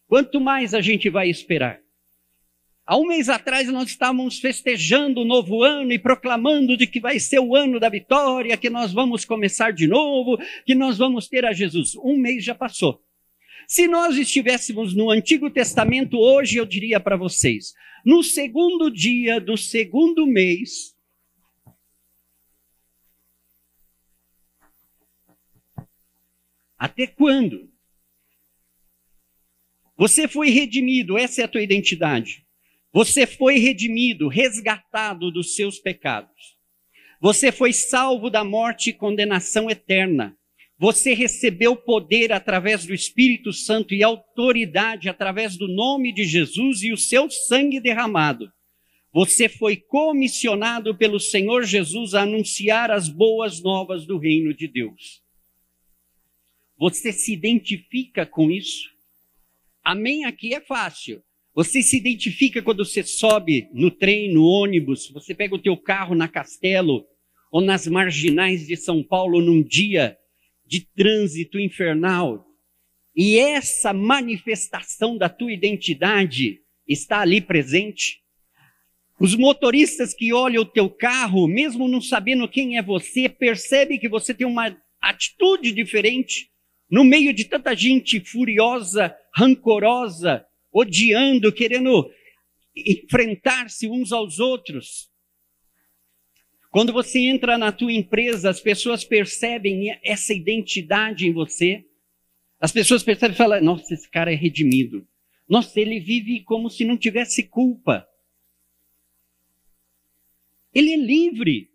Quanto 0.06 0.40
mais 0.40 0.76
a 0.76 0.82
gente 0.82 1.10
vai 1.10 1.28
esperar? 1.28 1.82
Há 2.88 2.98
um 2.98 3.08
mês 3.08 3.30
atrás 3.30 3.68
nós 3.68 3.90
estávamos 3.90 4.38
festejando 4.38 5.22
o 5.22 5.26
novo 5.26 5.64
ano 5.64 5.92
e 5.92 5.98
proclamando 5.98 6.78
de 6.78 6.86
que 6.86 7.00
vai 7.00 7.20
ser 7.20 7.40
o 7.40 7.56
ano 7.56 7.80
da 7.80 7.90
vitória, 7.90 8.56
que 8.56 8.70
nós 8.70 8.94
vamos 8.94 9.26
começar 9.26 9.72
de 9.72 9.88
novo, 9.88 10.38
que 10.64 10.76
nós 10.76 11.00
vamos 11.00 11.28
ter 11.28 11.46
a 11.46 11.52
Jesus. 11.52 11.96
Um 11.96 12.16
mês 12.16 12.44
já 12.44 12.54
passou. 12.54 13.04
Se 13.68 13.88
nós 13.88 14.16
estivéssemos 14.18 14.94
no 14.94 15.10
Antigo 15.10 15.50
Testamento 15.50 16.20
hoje, 16.20 16.58
eu 16.58 16.66
diria 16.66 17.00
para 17.00 17.18
vocês, 17.18 17.74
no 18.06 18.22
segundo 18.22 18.92
dia 18.92 19.42
do 19.42 19.58
segundo 19.58 20.28
mês, 20.28 20.96
até 26.78 27.08
quando? 27.08 27.68
Você 29.98 30.28
foi 30.28 30.52
redimido, 30.52 31.18
essa 31.18 31.42
é 31.42 31.46
a 31.46 31.48
tua 31.48 31.64
identidade. 31.64 32.45
Você 32.96 33.28
foi 33.28 33.58
redimido, 33.58 34.30
resgatado 34.30 35.30
dos 35.30 35.54
seus 35.54 35.80
pecados. 35.80 36.56
Você 37.20 37.52
foi 37.52 37.74
salvo 37.74 38.30
da 38.30 38.42
morte 38.42 38.90
e 38.90 38.94
condenação 38.94 39.70
eterna. 39.70 40.34
Você 40.80 41.14
recebeu 41.14 41.76
poder 41.76 42.32
através 42.32 42.86
do 42.86 42.94
Espírito 42.94 43.52
Santo 43.52 43.94
e 43.94 44.02
autoridade 44.02 45.10
através 45.10 45.58
do 45.58 45.68
nome 45.68 46.14
de 46.14 46.24
Jesus 46.24 46.84
e 46.84 46.94
o 46.94 46.98
seu 46.98 47.30
sangue 47.30 47.82
derramado. 47.82 48.50
Você 49.12 49.50
foi 49.50 49.76
comissionado 49.76 50.96
pelo 50.96 51.20
Senhor 51.20 51.66
Jesus 51.66 52.14
a 52.14 52.22
anunciar 52.22 52.92
as 52.92 53.10
boas 53.10 53.62
novas 53.62 54.06
do 54.06 54.18
reino 54.18 54.54
de 54.54 54.70
Deus. 54.70 55.22
Você 56.78 57.12
se 57.12 57.34
identifica 57.34 58.26
com 58.26 58.50
isso? 58.50 58.90
Amém 59.84 60.24
aqui 60.24 60.54
é 60.56 60.62
fácil. 60.62 61.22
Você 61.56 61.82
se 61.82 61.96
identifica 61.96 62.62
quando 62.62 62.84
você 62.84 63.02
sobe 63.02 63.70
no 63.74 63.90
trem, 63.90 64.34
no 64.34 64.44
ônibus, 64.44 65.10
você 65.10 65.34
pega 65.34 65.56
o 65.56 65.62
teu 65.62 65.78
carro 65.78 66.14
na 66.14 66.28
Castelo 66.28 67.06
ou 67.50 67.62
nas 67.62 67.88
marginais 67.88 68.68
de 68.68 68.76
São 68.76 69.02
Paulo 69.02 69.40
num 69.40 69.64
dia 69.64 70.18
de 70.66 70.82
trânsito 70.82 71.58
infernal. 71.58 72.46
E 73.16 73.40
essa 73.40 73.94
manifestação 73.94 75.18
da 75.18 75.30
tua 75.30 75.54
identidade 75.54 76.60
está 76.86 77.22
ali 77.22 77.40
presente. 77.40 78.20
Os 79.18 79.34
motoristas 79.34 80.14
que 80.14 80.34
olham 80.34 80.64
o 80.64 80.66
teu 80.66 80.90
carro, 80.90 81.48
mesmo 81.48 81.88
não 81.88 82.02
sabendo 82.02 82.50
quem 82.50 82.78
é 82.78 82.82
você, 82.82 83.30
percebem 83.30 83.98
que 83.98 84.10
você 84.10 84.34
tem 84.34 84.46
uma 84.46 84.78
atitude 85.00 85.72
diferente, 85.72 86.50
no 86.92 87.06
meio 87.06 87.34
de 87.34 87.46
tanta 87.46 87.74
gente 87.74 88.20
furiosa, 88.20 89.16
rancorosa, 89.34 90.46
odiando, 90.76 91.54
querendo 91.54 92.12
enfrentar-se 92.76 93.88
uns 93.88 94.12
aos 94.12 94.40
outros. 94.40 95.10
Quando 96.70 96.92
você 96.92 97.20
entra 97.20 97.58
na 97.58 97.72
tua 97.72 97.94
empresa, 97.94 98.50
as 98.50 98.60
pessoas 98.60 99.06
percebem 99.06 99.98
essa 100.04 100.34
identidade 100.34 101.26
em 101.26 101.32
você. 101.32 101.86
As 102.60 102.74
pessoas 102.74 103.02
percebem 103.02 103.34
e 103.34 103.38
falam: 103.38 103.64
nossa, 103.64 103.94
esse 103.94 104.10
cara 104.10 104.34
é 104.34 104.36
redimido. 104.36 105.08
Nossa, 105.48 105.80
ele 105.80 106.02
vive 106.02 106.44
como 106.44 106.70
se 106.70 106.84
não 106.84 106.98
tivesse 106.98 107.44
culpa. 107.44 108.06
Ele 110.74 110.92
é 110.92 110.98
livre. 110.98 111.72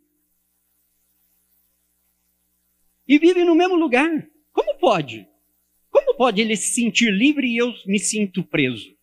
E 3.09 3.19
vive 3.19 3.45
no 3.45 3.55
mesmo 3.55 3.77
lugar. 3.77 4.29
Como 4.53 4.79
pode? 4.79 5.30
Pode 6.21 6.43
ele 6.43 6.55
se 6.55 6.75
sentir 6.75 7.11
livre 7.11 7.47
e 7.47 7.57
eu 7.57 7.73
me 7.87 7.99
sinto 7.99 8.43
preso? 8.43 8.95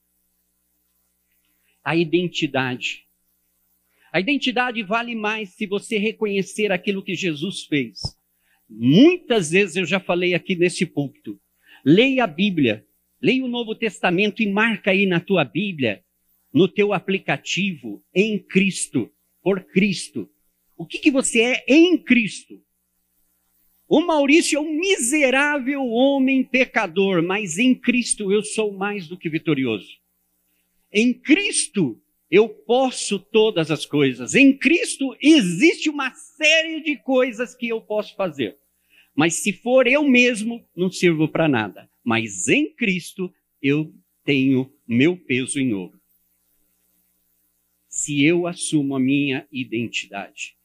A 1.84 1.96
identidade. 1.96 3.08
A 4.14 4.20
identidade 4.20 4.84
vale 4.84 5.16
mais 5.16 5.50
se 5.50 5.66
você 5.66 5.98
reconhecer 5.98 6.72
aquilo 6.72 7.02
que 7.02 7.16
Jesus 7.16 7.64
fez. 7.64 8.00
Muitas 8.70 9.50
vezes 9.50 9.78
eu 9.78 9.86
já 9.88 10.00
falei 10.00 10.36
aqui 10.36 10.56
nesse 10.56 10.86
púlpito. 10.86 11.42
Leia 11.84 12.26
a 12.26 12.28
Bíblia, 12.28 12.86
leia 13.20 13.44
o 13.44 13.48
Novo 13.48 13.74
Testamento 13.74 14.44
e 14.44 14.52
marca 14.52 14.92
aí 14.92 15.08
na 15.08 15.20
tua 15.20 15.44
Bíblia, 15.44 16.04
no 16.54 16.68
teu 16.68 16.94
aplicativo, 16.94 18.06
em 18.14 18.38
Cristo, 18.38 19.12
por 19.42 19.64
Cristo. 19.64 20.30
O 20.78 20.86
que, 20.86 21.00
que 21.00 21.10
você 21.10 21.42
é 21.42 21.64
em 21.68 21.98
Cristo? 21.98 22.64
O 23.88 24.02
Maurício 24.02 24.58
é 24.58 24.60
um 24.60 24.74
miserável 24.74 25.82
homem 25.86 26.44
pecador, 26.44 27.24
mas 27.24 27.58
em 27.58 27.74
Cristo 27.74 28.32
eu 28.34 28.44
sou 28.44 28.74
mais 28.74 29.08
do 29.08 29.18
que 29.18 29.30
vitorioso. 29.30 29.98
Em 30.92 31.14
Cristo 31.14 31.98
eu 32.30 32.50
posso 32.50 33.18
todas 33.18 33.72
as 33.72 33.86
coisas. 33.86 34.36
Em 34.36 34.58
Cristo 34.58 35.16
existe 35.22 35.90
uma 35.90 36.14
série 36.14 36.82
de 36.82 36.98
coisas 36.98 37.56
que 37.56 37.70
eu 37.70 37.80
posso 37.80 38.14
fazer. 38.18 38.58
Mas 39.16 39.36
se 39.36 39.54
for 39.54 39.88
eu 39.88 40.04
mesmo, 40.04 40.66
não 40.76 40.92
sirvo 40.92 41.30
para 41.30 41.48
nada. 41.48 41.90
Mas 42.04 42.50
em 42.50 42.70
Cristo 42.70 43.34
eu 43.62 43.94
tenho 44.26 44.70
meu 44.86 45.16
peso 45.16 45.62
em 45.62 45.74
ouro. 45.74 45.98
Se 47.88 48.22
eu 48.22 48.48
assumo 48.48 48.98
a 48.98 49.00
minha 49.00 49.48
identidade. 49.50 50.57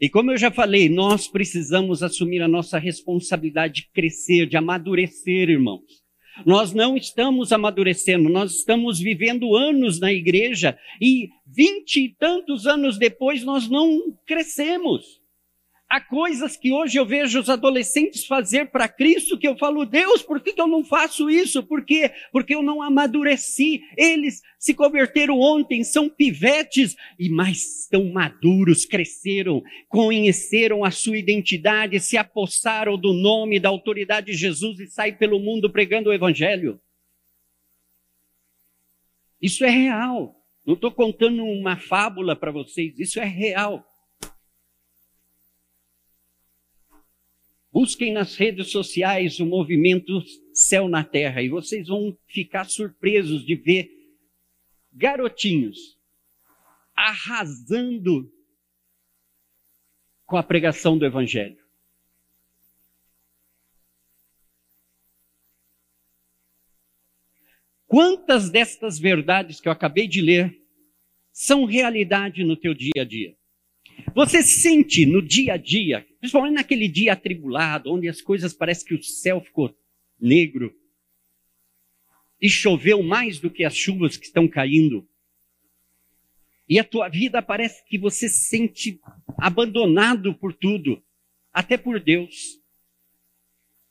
E 0.00 0.08
como 0.08 0.30
eu 0.30 0.36
já 0.36 0.50
falei, 0.50 0.88
nós 0.88 1.26
precisamos 1.26 2.02
assumir 2.02 2.40
a 2.40 2.48
nossa 2.48 2.78
responsabilidade 2.78 3.82
de 3.82 3.90
crescer, 3.92 4.46
de 4.46 4.56
amadurecer, 4.56 5.50
irmãos. 5.50 6.06
Nós 6.46 6.72
não 6.72 6.96
estamos 6.96 7.50
amadurecendo, 7.50 8.28
nós 8.28 8.52
estamos 8.52 9.00
vivendo 9.00 9.56
anos 9.56 9.98
na 9.98 10.12
igreja 10.12 10.78
e 11.00 11.30
vinte 11.44 11.96
e 11.96 12.14
tantos 12.16 12.64
anos 12.64 12.96
depois 12.96 13.42
nós 13.42 13.68
não 13.68 14.16
crescemos. 14.24 15.20
Há 15.90 16.02
coisas 16.02 16.54
que 16.54 16.70
hoje 16.70 16.98
eu 16.98 17.06
vejo 17.06 17.40
os 17.40 17.48
adolescentes 17.48 18.26
fazer 18.26 18.70
para 18.70 18.86
Cristo 18.86 19.38
que 19.38 19.48
eu 19.48 19.56
falo, 19.56 19.86
Deus, 19.86 20.20
por 20.20 20.38
que, 20.38 20.52
eu 20.60 20.66
não 20.66 20.84
faço 20.84 21.30
isso? 21.30 21.62
Por 21.62 21.82
quê? 21.82 22.12
Porque 22.30 22.54
eu 22.54 22.62
não 22.62 22.82
amadureci. 22.82 23.80
Eles 23.96 24.42
se 24.58 24.74
converteram 24.74 25.40
ontem, 25.40 25.82
são 25.82 26.06
pivetes, 26.06 26.94
e 27.18 27.30
mais 27.30 27.84
estão 27.84 28.04
maduros, 28.12 28.84
cresceram, 28.84 29.62
conheceram 29.88 30.84
a 30.84 30.90
sua 30.90 31.16
identidade, 31.16 31.98
se 32.00 32.18
apossaram 32.18 32.98
do 32.98 33.14
nome, 33.14 33.58
da 33.58 33.70
autoridade 33.70 34.26
de 34.26 34.34
Jesus 34.34 34.78
e 34.80 34.88
saem 34.88 35.16
pelo 35.16 35.40
mundo 35.40 35.70
pregando 35.70 36.10
o 36.10 36.12
Evangelho. 36.12 36.78
Isso 39.40 39.64
é 39.64 39.70
real. 39.70 40.36
Não 40.66 40.74
estou 40.74 40.92
contando 40.92 41.42
uma 41.42 41.78
fábula 41.78 42.36
para 42.36 42.52
vocês, 42.52 42.98
isso 42.98 43.18
é 43.18 43.24
real. 43.24 43.86
Busquem 47.80 48.12
nas 48.12 48.34
redes 48.34 48.72
sociais 48.72 49.38
o 49.38 49.46
movimento 49.46 50.20
Céu 50.52 50.88
na 50.88 51.04
Terra 51.04 51.40
e 51.40 51.48
vocês 51.48 51.86
vão 51.86 52.18
ficar 52.26 52.64
surpresos 52.64 53.46
de 53.46 53.54
ver 53.54 53.88
garotinhos 54.92 55.96
arrasando 56.92 58.28
com 60.26 60.36
a 60.36 60.42
pregação 60.42 60.98
do 60.98 61.06
Evangelho. 61.06 61.64
Quantas 67.86 68.50
destas 68.50 68.98
verdades 68.98 69.60
que 69.60 69.68
eu 69.68 69.72
acabei 69.72 70.08
de 70.08 70.20
ler 70.20 70.60
são 71.32 71.64
realidade 71.64 72.42
no 72.42 72.56
teu 72.56 72.74
dia 72.74 73.02
a 73.02 73.04
dia? 73.04 73.36
Você 74.16 74.42
sente 74.42 75.06
no 75.06 75.22
dia 75.22 75.52
a 75.52 75.56
dia, 75.56 76.04
principalmente 76.18 76.54
naquele 76.54 76.88
dia 76.88 77.12
atribulado, 77.12 77.92
onde 77.92 78.08
as 78.08 78.20
coisas 78.20 78.52
parecem 78.52 78.88
que 78.88 78.94
o 78.94 79.02
céu 79.02 79.40
ficou 79.40 79.76
negro 80.18 80.74
e 82.40 82.48
choveu 82.48 83.02
mais 83.02 83.38
do 83.38 83.50
que 83.50 83.64
as 83.64 83.76
chuvas 83.76 84.16
que 84.16 84.26
estão 84.26 84.46
caindo. 84.48 85.08
E 86.68 86.78
a 86.78 86.84
tua 86.84 87.08
vida 87.08 87.40
parece 87.40 87.84
que 87.86 87.98
você 87.98 88.28
se 88.28 88.48
sente 88.48 89.00
abandonado 89.38 90.34
por 90.34 90.52
tudo, 90.52 91.02
até 91.52 91.76
por 91.76 91.98
Deus. 91.98 92.60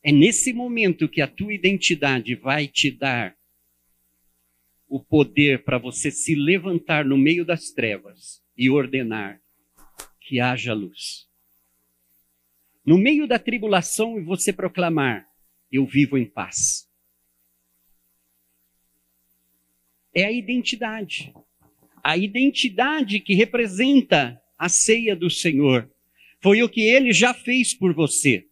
É 0.03 0.11
nesse 0.11 0.53
momento 0.53 1.09
que 1.09 1.21
a 1.21 1.27
tua 1.27 1.53
identidade 1.53 2.35
vai 2.35 2.67
te 2.67 2.91
dar 2.91 3.35
o 4.87 5.03
poder 5.03 5.63
para 5.63 5.77
você 5.77 6.11
se 6.11 6.33
levantar 6.35 7.03
no 7.03 7.17
meio 7.17 7.43
das 7.43 7.71
trevas 7.71 8.41
e 8.55 8.69
ordenar: 8.69 9.41
que 10.21 10.39
haja 10.39 10.73
luz. 10.73 11.26
No 12.87 12.97
meio 12.97 13.27
da 13.27 13.37
tribulação, 13.37 14.17
e 14.17 14.23
você 14.23 14.53
proclamar: 14.53 15.27
Eu 15.69 15.85
vivo 15.85 16.17
em 16.17 16.23
paz. 16.23 16.87
É 20.15 20.23
a 20.23 20.31
identidade. 20.31 21.33
A 22.01 22.15
identidade 22.15 23.19
que 23.19 23.33
representa 23.33 24.41
a 24.57 24.69
ceia 24.69 25.17
do 25.17 25.29
Senhor. 25.29 25.91
Foi 26.41 26.63
o 26.63 26.69
que 26.69 26.79
ele 26.79 27.11
já 27.11 27.33
fez 27.33 27.73
por 27.73 27.93
você. 27.93 28.47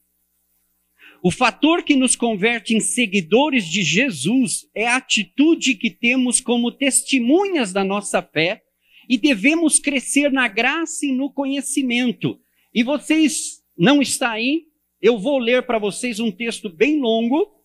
O 1.24 1.32
fator 1.32 1.82
que 1.82 1.96
nos 1.96 2.18
converte 2.18 2.76
em 2.76 2.82
seguidores 2.82 3.66
de 3.66 3.84
Jesus 3.84 4.70
é 4.76 4.86
a 4.86 4.98
atitude 4.98 5.76
que 5.76 5.90
temos 5.90 6.42
como 6.42 6.74
testemunhas 6.74 7.72
da 7.72 7.86
nossa 7.86 8.22
fé 8.22 8.64
e 9.08 9.18
devemos 9.18 9.80
crescer 9.80 10.30
na 10.30 10.50
graça 10.50 11.06
e 11.06 11.14
no 11.14 11.32
conhecimento. 11.32 12.38
E 12.74 12.84
vocês 12.84 13.65
não 13.78 14.02
está 14.02 14.32
aí? 14.32 14.64
Eu 15.02 15.18
vou 15.18 15.38
ler 15.38 15.66
para 15.66 15.78
vocês 15.78 16.20
um 16.20 16.32
texto 16.32 16.70
bem 16.70 17.00
longo, 17.00 17.64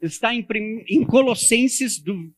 está 0.00 0.34
em, 0.34 0.44
em 0.88 1.04
Colossenses, 1.04 1.98
do, 1.98 2.32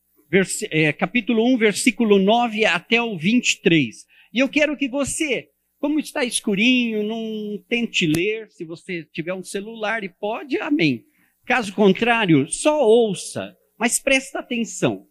é, 0.70 0.92
capítulo 0.92 1.46
1, 1.54 1.58
versículo 1.58 2.18
9 2.18 2.64
até 2.64 3.00
o 3.00 3.16
23. 3.16 4.04
E 4.32 4.38
eu 4.40 4.48
quero 4.48 4.76
que 4.76 4.88
você, 4.88 5.48
como 5.78 5.98
está 5.98 6.24
escurinho, 6.24 7.02
não 7.02 7.62
tente 7.68 8.06
ler, 8.06 8.50
se 8.50 8.64
você 8.64 9.04
tiver 9.12 9.32
um 9.32 9.42
celular 9.44 10.04
e 10.04 10.08
pode, 10.08 10.58
amém. 10.58 11.04
Caso 11.46 11.74
contrário, 11.74 12.48
só 12.50 12.80
ouça, 12.86 13.56
mas 13.78 13.98
presta 13.98 14.40
atenção. 14.40 15.06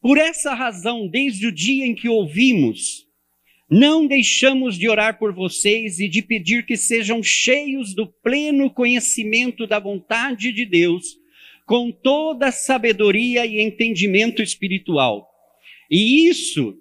Por 0.00 0.18
essa 0.18 0.52
razão, 0.52 1.08
desde 1.08 1.46
o 1.46 1.52
dia 1.52 1.86
em 1.86 1.94
que 1.94 2.08
ouvimos, 2.08 3.03
não 3.74 4.06
deixamos 4.06 4.78
de 4.78 4.88
orar 4.88 5.18
por 5.18 5.34
vocês 5.34 5.98
e 5.98 6.08
de 6.08 6.22
pedir 6.22 6.64
que 6.64 6.76
sejam 6.76 7.20
cheios 7.24 7.92
do 7.92 8.06
pleno 8.06 8.70
conhecimento 8.70 9.66
da 9.66 9.80
vontade 9.80 10.52
de 10.52 10.64
Deus, 10.64 11.18
com 11.66 11.90
toda 11.90 12.52
sabedoria 12.52 13.44
e 13.44 13.60
entendimento 13.60 14.40
espiritual. 14.40 15.28
E 15.90 16.28
isso 16.28 16.78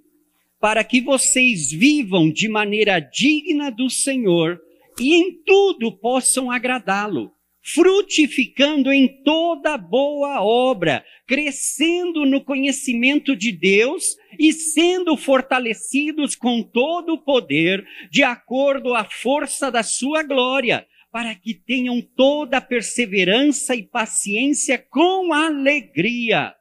para 0.61 0.83
que 0.83 1.01
vocês 1.01 1.71
vivam 1.71 2.29
de 2.29 2.47
maneira 2.47 2.99
digna 2.99 3.71
do 3.71 3.89
Senhor 3.89 4.61
e 4.99 5.15
em 5.15 5.31
tudo 5.43 5.91
possam 5.91 6.51
agradá-lo 6.51 7.31
frutificando 7.63 8.91
em 8.91 9.07
toda 9.23 9.77
boa 9.77 10.43
obra, 10.43 11.03
crescendo 11.25 12.25
no 12.25 12.43
conhecimento 12.43 13.35
de 13.35 13.53
Deus 13.53 14.17
e 14.37 14.51
sendo 14.51 15.15
fortalecidos 15.15 16.35
com 16.35 16.61
todo 16.61 17.13
o 17.13 17.23
poder, 17.23 17.85
de 18.11 18.21
acordo 18.21 18.93
à 18.93 19.05
força 19.05 19.71
da 19.71 19.81
sua 19.81 20.23
glória, 20.23 20.85
para 21.09 21.33
que 21.35 21.53
tenham 21.53 22.01
toda 22.01 22.59
perseverança 22.59 23.75
e 23.75 23.83
paciência 23.83 24.77
com 24.77 25.31
alegria, 25.31 26.53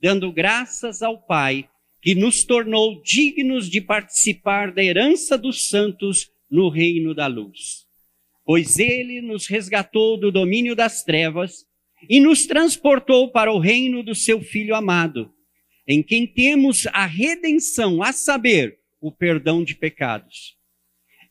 dando 0.00 0.30
graças 0.32 1.02
ao 1.02 1.24
Pai, 1.24 1.68
que 2.02 2.14
nos 2.14 2.44
tornou 2.44 3.00
dignos 3.00 3.70
de 3.70 3.80
participar 3.80 4.72
da 4.72 4.82
herança 4.82 5.38
dos 5.38 5.68
santos 5.68 6.28
no 6.50 6.68
reino 6.68 7.14
da 7.14 7.28
luz. 7.28 7.81
Pois 8.44 8.78
ele 8.78 9.20
nos 9.20 9.46
resgatou 9.46 10.18
do 10.18 10.30
domínio 10.30 10.74
das 10.74 11.02
trevas 11.02 11.64
e 12.08 12.20
nos 12.20 12.46
transportou 12.46 13.30
para 13.30 13.52
o 13.52 13.58
reino 13.58 14.02
do 14.02 14.14
seu 14.14 14.40
Filho 14.40 14.74
amado, 14.74 15.32
em 15.86 16.02
quem 16.02 16.26
temos 16.26 16.86
a 16.88 17.06
redenção, 17.06 18.02
a 18.02 18.12
saber, 18.12 18.78
o 19.00 19.10
perdão 19.10 19.64
de 19.64 19.74
pecados. 19.74 20.56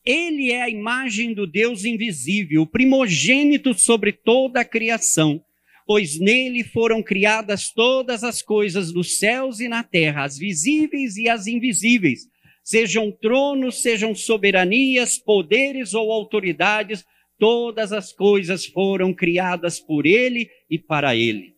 Ele 0.06 0.52
é 0.52 0.62
a 0.62 0.70
imagem 0.70 1.34
do 1.34 1.46
Deus 1.46 1.86
invisível, 1.86 2.66
primogênito 2.66 3.74
sobre 3.74 4.12
toda 4.12 4.62
a 4.62 4.66
criação, 4.66 5.44
pois 5.86 6.20
nele 6.20 6.64
foram 6.64 7.04
criadas 7.04 7.72
todas 7.72 8.24
as 8.24 8.42
coisas 8.42 8.94
nos 8.94 9.20
céus 9.20 9.60
e 9.60 9.68
na 9.68 9.84
terra, 9.84 10.24
as 10.24 10.38
visíveis 10.38 11.18
e 11.18 11.30
as 11.30 11.48
invisíveis, 11.48 12.28
sejam 12.64 13.12
tronos, 13.12 13.82
sejam 13.82 14.14
soberanias, 14.14 15.18
poderes 15.18 15.94
ou 15.94 16.12
autoridades, 16.12 17.04
todas 17.38 17.92
as 17.92 18.14
coisas 18.14 18.66
foram 18.66 19.14
criadas 19.14 19.80
por 19.80 20.06
ele 20.06 20.50
e 20.70 20.78
para 20.78 21.16
ele. 21.16 21.56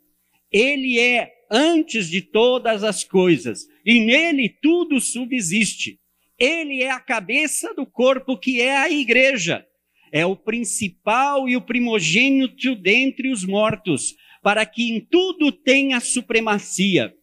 Ele 0.51 0.99
é 0.99 1.31
antes 1.51 2.09
de 2.09 2.21
todas 2.21 2.83
as 2.83 3.03
coisas 3.03 3.67
e 3.85 3.99
nele 3.99 4.49
tudo 4.61 4.99
subsiste. 5.01 5.99
Ele 6.39 6.81
é 6.81 6.89
a 6.89 6.99
cabeça 6.99 7.73
do 7.73 7.85
corpo 7.85 8.37
que 8.37 8.61
é 8.61 8.77
a 8.77 8.89
igreja. 8.89 9.65
É 10.11 10.25
o 10.25 10.35
principal 10.35 11.49
e 11.49 11.57
o 11.57 11.61
primogênito 11.61 12.75
dentre 12.75 13.31
os 13.31 13.43
mortos, 13.43 14.13
para 14.43 14.63
que 14.65 14.91
em 14.91 15.01
tudo 15.01 15.51
tenha 15.51 15.99
supremacia. 15.99 17.13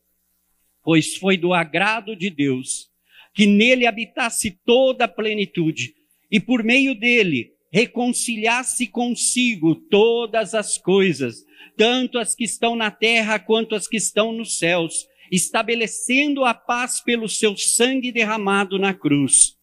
Pois 0.82 1.16
foi 1.16 1.36
do 1.36 1.54
agrado 1.54 2.16
de 2.16 2.30
Deus 2.30 2.89
que 3.34 3.46
nele 3.46 3.86
habitasse 3.86 4.58
toda 4.64 5.04
a 5.04 5.08
plenitude 5.08 5.94
e 6.30 6.38
por 6.38 6.62
meio 6.62 6.94
dele 6.94 7.52
reconciliasse 7.72 8.86
consigo 8.86 9.74
todas 9.74 10.54
as 10.54 10.76
coisas, 10.76 11.44
tanto 11.76 12.18
as 12.18 12.34
que 12.34 12.44
estão 12.44 12.74
na 12.74 12.90
terra 12.90 13.38
quanto 13.38 13.74
as 13.74 13.86
que 13.86 13.96
estão 13.96 14.32
nos 14.32 14.58
céus, 14.58 15.06
estabelecendo 15.30 16.44
a 16.44 16.52
paz 16.52 17.00
pelo 17.00 17.28
seu 17.28 17.56
sangue 17.56 18.10
derramado 18.10 18.78
na 18.78 18.92
cruz. 18.92 19.56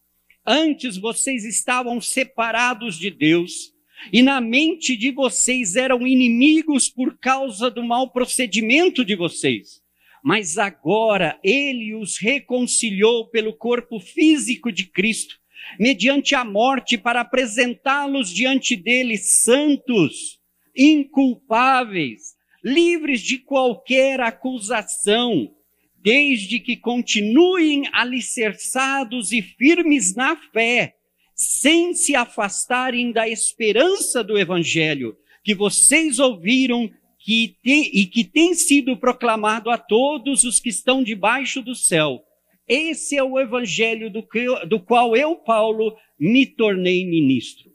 Antes 0.46 0.98
vocês 0.98 1.44
estavam 1.44 2.00
separados 2.00 2.98
de 2.98 3.12
Deus, 3.12 3.74
e 4.14 4.22
na 4.22 4.40
mente 4.40 4.96
de 4.96 5.12
vocês 5.12 5.76
eram 5.76 6.08
inimigos 6.08 6.90
por 6.90 7.18
causa 7.18 7.70
do 7.70 7.84
mau 7.84 8.10
procedimento 8.10 9.04
de 9.04 9.16
vocês. 9.16 9.82
Mas 10.28 10.58
agora 10.58 11.40
ele 11.42 11.96
os 11.96 12.18
reconciliou 12.18 13.30
pelo 13.30 13.54
corpo 13.54 13.98
físico 13.98 14.74
de 14.74 14.86
Cristo, 14.86 15.40
mediante 15.80 16.36
a 16.36 16.44
morte, 16.44 16.98
para 16.98 17.22
apresentá-los 17.22 18.30
diante 18.30 18.76
dele 18.76 19.18
santos, 19.18 20.38
inculpáveis, 20.76 22.36
livres 22.62 23.22
de 23.22 23.38
qualquer 23.38 24.20
acusação, 24.20 25.50
desde 25.96 26.60
que 26.60 26.76
continuem 26.76 27.84
alicerçados 27.94 29.32
e 29.32 29.42
firmes 29.42 30.14
na 30.14 30.36
fé, 30.52 30.96
sem 31.34 31.94
se 31.94 32.18
afastarem 32.18 33.14
da 33.14 33.30
esperança 33.30 34.22
do 34.26 34.38
Evangelho 34.38 35.16
que 35.42 35.56
vocês 35.56 36.20
ouviram 36.20 36.92
que 37.28 37.60
tem, 37.62 37.92
e 37.94 38.06
que 38.06 38.24
tem 38.24 38.54
sido 38.54 38.96
proclamado 38.96 39.70
a 39.70 39.78
todos 39.78 40.46
os 40.46 40.62
que 40.62 40.70
estão 40.70 41.04
debaixo 41.04 41.62
do 41.62 41.76
céu. 41.76 42.26
Esse 42.66 43.18
é 43.18 43.24
o 43.24 43.38
evangelho 43.38 44.10
do, 44.10 44.26
que, 44.26 44.46
do 44.66 44.80
qual 44.80 45.14
eu, 45.14 45.36
Paulo, 45.36 46.00
me 46.18 46.46
tornei 46.46 47.06
ministro. 47.06 47.70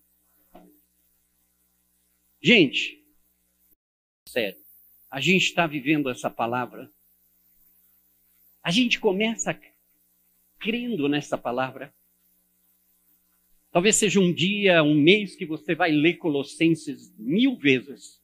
Gente, 2.42 3.04
sério, 4.26 4.58
a 5.10 5.20
gente 5.20 5.42
está 5.42 5.66
vivendo 5.66 6.08
essa 6.08 6.30
palavra. 6.30 6.90
A 8.62 8.70
gente 8.70 8.98
começa 8.98 9.60
crendo 10.58 11.10
nessa 11.10 11.36
palavra. 11.36 11.94
Talvez 13.70 13.96
seja 13.96 14.18
um 14.18 14.32
dia, 14.32 14.82
um 14.82 14.94
mês 14.94 15.36
que 15.36 15.44
você 15.44 15.74
vai 15.74 15.92
ler 15.92 16.14
Colossenses 16.14 17.14
mil 17.18 17.54
vezes. 17.54 18.21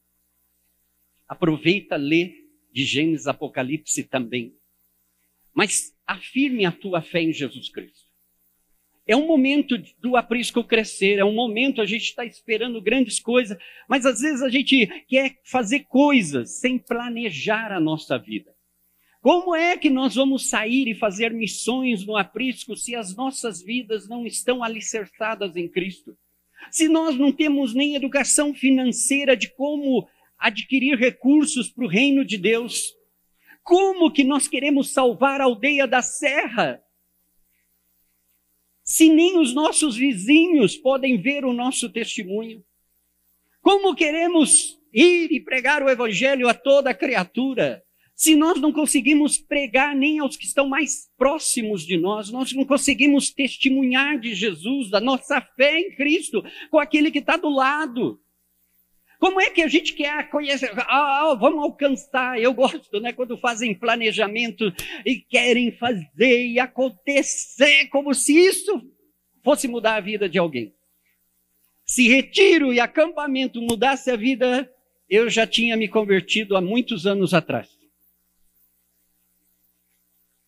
Aproveita, 1.28 1.96
lê 1.96 2.48
de 2.72 2.84
Gênesis 2.84 3.26
Apocalipse 3.26 4.04
também. 4.04 4.54
Mas 5.52 5.94
afirme 6.06 6.64
a 6.64 6.72
tua 6.72 7.02
fé 7.02 7.20
em 7.20 7.32
Jesus 7.32 7.68
Cristo. 7.68 8.08
É 9.06 9.16
um 9.16 9.26
momento 9.26 9.78
do 9.98 10.16
aprisco 10.16 10.62
crescer, 10.62 11.18
é 11.18 11.24
um 11.24 11.34
momento 11.34 11.80
a 11.80 11.86
gente 11.86 12.04
está 12.04 12.26
esperando 12.26 12.80
grandes 12.80 13.18
coisas, 13.18 13.56
mas 13.88 14.04
às 14.04 14.20
vezes 14.20 14.42
a 14.42 14.50
gente 14.50 14.86
quer 15.08 15.38
fazer 15.44 15.84
coisas 15.84 16.60
sem 16.60 16.78
planejar 16.78 17.72
a 17.72 17.80
nossa 17.80 18.18
vida. 18.18 18.54
Como 19.22 19.54
é 19.54 19.76
que 19.76 19.90
nós 19.90 20.14
vamos 20.14 20.48
sair 20.48 20.88
e 20.88 20.94
fazer 20.94 21.32
missões 21.32 22.06
no 22.06 22.16
aprisco 22.16 22.76
se 22.76 22.94
as 22.94 23.16
nossas 23.16 23.62
vidas 23.62 24.08
não 24.08 24.26
estão 24.26 24.62
alicerçadas 24.62 25.56
em 25.56 25.68
Cristo? 25.68 26.16
Se 26.70 26.88
nós 26.88 27.16
não 27.16 27.32
temos 27.32 27.74
nem 27.74 27.94
educação 27.94 28.54
financeira 28.54 29.36
de 29.36 29.48
como 29.54 30.06
adquirir 30.38 30.96
recursos 30.96 31.68
para 31.68 31.84
o 31.84 31.88
reino 31.88 32.24
de 32.24 32.38
Deus. 32.38 32.94
Como 33.62 34.10
que 34.12 34.24
nós 34.24 34.48
queremos 34.48 34.90
salvar 34.90 35.40
a 35.40 35.44
aldeia 35.44 35.86
da 35.86 36.00
serra? 36.00 36.82
Se 38.82 39.10
nem 39.10 39.38
os 39.38 39.52
nossos 39.52 39.96
vizinhos 39.96 40.76
podem 40.76 41.20
ver 41.20 41.44
o 41.44 41.52
nosso 41.52 41.90
testemunho. 41.90 42.64
Como 43.60 43.94
queremos 43.94 44.78
ir 44.92 45.30
e 45.30 45.40
pregar 45.40 45.82
o 45.82 45.90
evangelho 45.90 46.48
a 46.48 46.54
toda 46.54 46.94
criatura? 46.94 47.84
Se 48.18 48.34
nós 48.34 48.60
não 48.60 48.72
conseguimos 48.72 49.38
pregar 49.38 49.94
nem 49.94 50.18
aos 50.18 50.36
que 50.36 50.46
estão 50.46 50.66
mais 50.66 51.08
próximos 51.16 51.86
de 51.86 51.96
nós, 51.96 52.30
nós 52.30 52.52
não 52.52 52.64
conseguimos 52.64 53.30
testemunhar 53.30 54.18
de 54.18 54.34
Jesus, 54.34 54.90
da 54.90 55.00
nossa 55.00 55.40
fé 55.40 55.78
em 55.78 55.94
Cristo, 55.94 56.42
com 56.70 56.78
aquele 56.78 57.12
que 57.12 57.20
está 57.20 57.36
do 57.36 57.48
lado. 57.48 58.20
Como 59.18 59.40
é 59.40 59.50
que 59.50 59.62
a 59.62 59.68
gente 59.68 59.94
quer 59.94 60.30
conhecer? 60.30 60.70
Ah, 60.76 61.30
ah, 61.30 61.34
vamos 61.34 61.62
alcançar. 61.64 62.40
Eu 62.40 62.54
gosto, 62.54 63.00
né? 63.00 63.12
Quando 63.12 63.36
fazem 63.36 63.74
planejamento 63.74 64.72
e 65.04 65.16
querem 65.16 65.72
fazer 65.72 66.46
e 66.46 66.60
acontecer 66.60 67.88
como 67.88 68.14
se 68.14 68.32
isso 68.38 68.80
fosse 69.42 69.66
mudar 69.66 69.96
a 69.96 70.00
vida 70.00 70.28
de 70.28 70.38
alguém. 70.38 70.72
Se 71.84 72.06
retiro 72.06 72.72
e 72.72 72.78
acampamento 72.78 73.60
mudasse 73.60 74.10
a 74.10 74.16
vida, 74.16 74.70
eu 75.08 75.28
já 75.28 75.46
tinha 75.46 75.76
me 75.76 75.88
convertido 75.88 76.56
há 76.56 76.60
muitos 76.60 77.06
anos 77.06 77.34
atrás. 77.34 77.68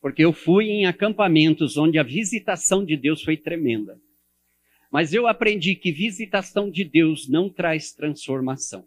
Porque 0.01 0.25
eu 0.25 0.33
fui 0.33 0.67
em 0.67 0.87
acampamentos 0.87 1.77
onde 1.77 1.99
a 1.99 2.03
visitação 2.05 2.85
de 2.85 2.97
Deus 2.97 3.23
foi 3.23 3.37
tremenda. 3.37 4.01
Mas 4.91 5.15
eu 5.15 5.27
aprendi 5.27 5.77
que 5.77 5.93
visitação 5.93 6.71
de 6.71 6.83
Deus 6.83 7.29
não 7.29 7.49
traz 7.49 7.93
transformação. 7.93 8.85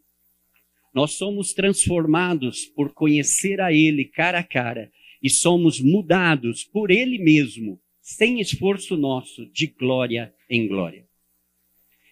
Nós 0.93 1.13
somos 1.13 1.53
transformados 1.53 2.65
por 2.65 2.93
conhecer 2.93 3.61
a 3.61 3.71
Ele 3.71 4.05
cara 4.05 4.39
a 4.39 4.43
cara 4.43 4.91
e 5.21 5.29
somos 5.29 5.79
mudados 5.79 6.63
por 6.63 6.91
Ele 6.91 7.17
mesmo, 7.17 7.79
sem 8.01 8.39
esforço 8.41 8.97
nosso, 8.97 9.45
de 9.51 9.67
glória 9.67 10.33
em 10.49 10.67
glória. 10.67 11.07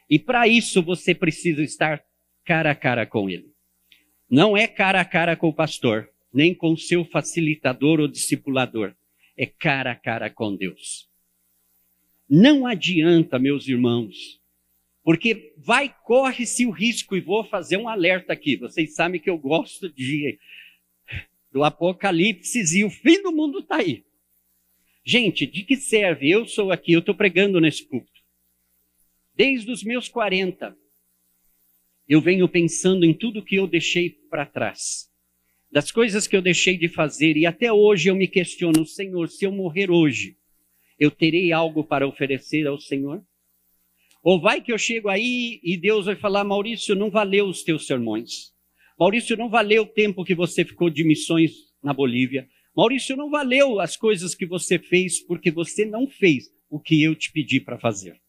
E 0.09 0.17
para 0.17 0.47
isso 0.47 0.81
você 0.81 1.13
precisa 1.13 1.61
estar 1.61 2.03
cara 2.45 2.71
a 2.71 2.75
cara 2.75 3.05
com 3.05 3.29
Ele. 3.29 3.51
Não 4.29 4.55
é 4.55 4.65
cara 4.65 5.01
a 5.01 5.05
cara 5.05 5.35
com 5.35 5.49
o 5.49 5.53
pastor, 5.53 6.09
nem 6.33 6.55
com 6.55 6.75
seu 6.77 7.03
facilitador 7.03 7.99
ou 7.99 8.07
discipulador. 8.07 8.95
É 9.37 9.45
cara 9.45 9.91
a 9.91 9.95
cara 9.95 10.29
com 10.29 10.55
Deus. 10.55 11.10
Não 12.33 12.65
adianta, 12.65 13.37
meus 13.37 13.67
irmãos, 13.67 14.39
porque 15.03 15.53
vai, 15.57 15.93
corre-se 16.05 16.65
o 16.65 16.71
risco, 16.71 17.17
e 17.17 17.19
vou 17.19 17.43
fazer 17.43 17.75
um 17.75 17.89
alerta 17.89 18.31
aqui. 18.31 18.55
Vocês 18.55 18.95
sabem 18.95 19.19
que 19.19 19.29
eu 19.29 19.37
gosto 19.37 19.91
de 19.91 20.39
do 21.51 21.61
Apocalipse 21.61 22.63
e 22.77 22.85
o 22.85 22.89
fim 22.89 23.21
do 23.21 23.33
mundo 23.33 23.59
está 23.59 23.75
aí. 23.75 24.05
Gente, 25.03 25.45
de 25.45 25.63
que 25.63 25.75
serve? 25.75 26.29
Eu 26.29 26.45
sou 26.45 26.71
aqui, 26.71 26.93
eu 26.93 27.01
estou 27.01 27.13
pregando 27.13 27.59
nesse 27.59 27.83
púlpito. 27.83 28.21
Desde 29.35 29.69
os 29.69 29.83
meus 29.83 30.07
40, 30.07 30.73
eu 32.07 32.21
venho 32.21 32.47
pensando 32.47 33.03
em 33.03 33.13
tudo 33.13 33.43
que 33.43 33.55
eu 33.57 33.67
deixei 33.67 34.09
para 34.09 34.45
trás. 34.45 35.11
Das 35.69 35.91
coisas 35.91 36.27
que 36.27 36.37
eu 36.37 36.41
deixei 36.41 36.77
de 36.77 36.87
fazer, 36.87 37.35
e 37.35 37.45
até 37.45 37.73
hoje 37.73 38.09
eu 38.09 38.15
me 38.15 38.29
questiono, 38.29 38.85
Senhor, 38.85 39.27
se 39.27 39.43
eu 39.43 39.51
morrer 39.51 39.91
hoje, 39.91 40.37
eu 41.01 41.09
terei 41.09 41.51
algo 41.51 41.83
para 41.83 42.07
oferecer 42.07 42.67
ao 42.67 42.79
Senhor? 42.79 43.25
Ou 44.23 44.39
vai 44.39 44.61
que 44.61 44.71
eu 44.71 44.77
chego 44.77 45.09
aí 45.09 45.59
e 45.63 45.75
Deus 45.75 46.05
vai 46.05 46.15
falar, 46.15 46.43
Maurício, 46.43 46.93
não 46.93 47.09
valeu 47.09 47.47
os 47.47 47.63
teus 47.63 47.87
sermões. 47.87 48.53
Maurício, 48.99 49.35
não 49.35 49.49
valeu 49.49 49.81
o 49.81 49.87
tempo 49.87 50.23
que 50.23 50.35
você 50.35 50.63
ficou 50.63 50.91
de 50.91 51.03
missões 51.03 51.53
na 51.83 51.91
Bolívia. 51.91 52.47
Maurício, 52.77 53.17
não 53.17 53.31
valeu 53.31 53.79
as 53.79 53.97
coisas 53.97 54.35
que 54.35 54.45
você 54.45 54.77
fez 54.77 55.19
porque 55.25 55.49
você 55.49 55.85
não 55.85 56.07
fez 56.07 56.53
o 56.69 56.79
que 56.79 57.01
eu 57.01 57.15
te 57.15 57.31
pedi 57.31 57.59
para 57.59 57.79
fazer. 57.79 58.21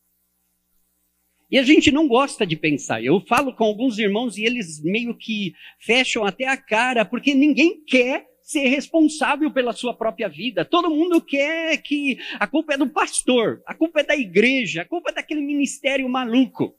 E 1.51 1.59
a 1.59 1.63
gente 1.63 1.91
não 1.91 2.09
gosta 2.09 2.47
de 2.47 2.57
pensar. 2.57 3.05
Eu 3.05 3.21
falo 3.21 3.55
com 3.55 3.65
alguns 3.65 3.99
irmãos 3.99 4.39
e 4.39 4.47
eles 4.47 4.83
meio 4.83 5.15
que 5.15 5.53
fecham 5.79 6.25
até 6.25 6.47
a 6.49 6.57
cara, 6.57 7.05
porque 7.05 7.35
ninguém 7.35 7.85
quer 7.85 8.32
ser 8.43 8.69
responsável 8.69 9.51
pela 9.51 9.73
sua 9.73 9.95
própria 9.95 10.29
vida. 10.29 10.65
Todo 10.65 10.91
mundo 10.91 11.21
quer 11.21 11.79
que 11.79 12.19
a 12.39 12.47
culpa 12.47 12.75
é 12.75 12.77
do 12.77 12.89
pastor, 12.89 13.63
a 13.67 13.75
culpa 13.75 14.01
é 14.01 14.05
da 14.05 14.17
igreja, 14.17 14.83
a 14.83 14.85
culpa 14.85 15.11
é 15.11 15.15
daquele 15.15 15.41
ministério 15.41 16.09
maluco. 16.09 16.77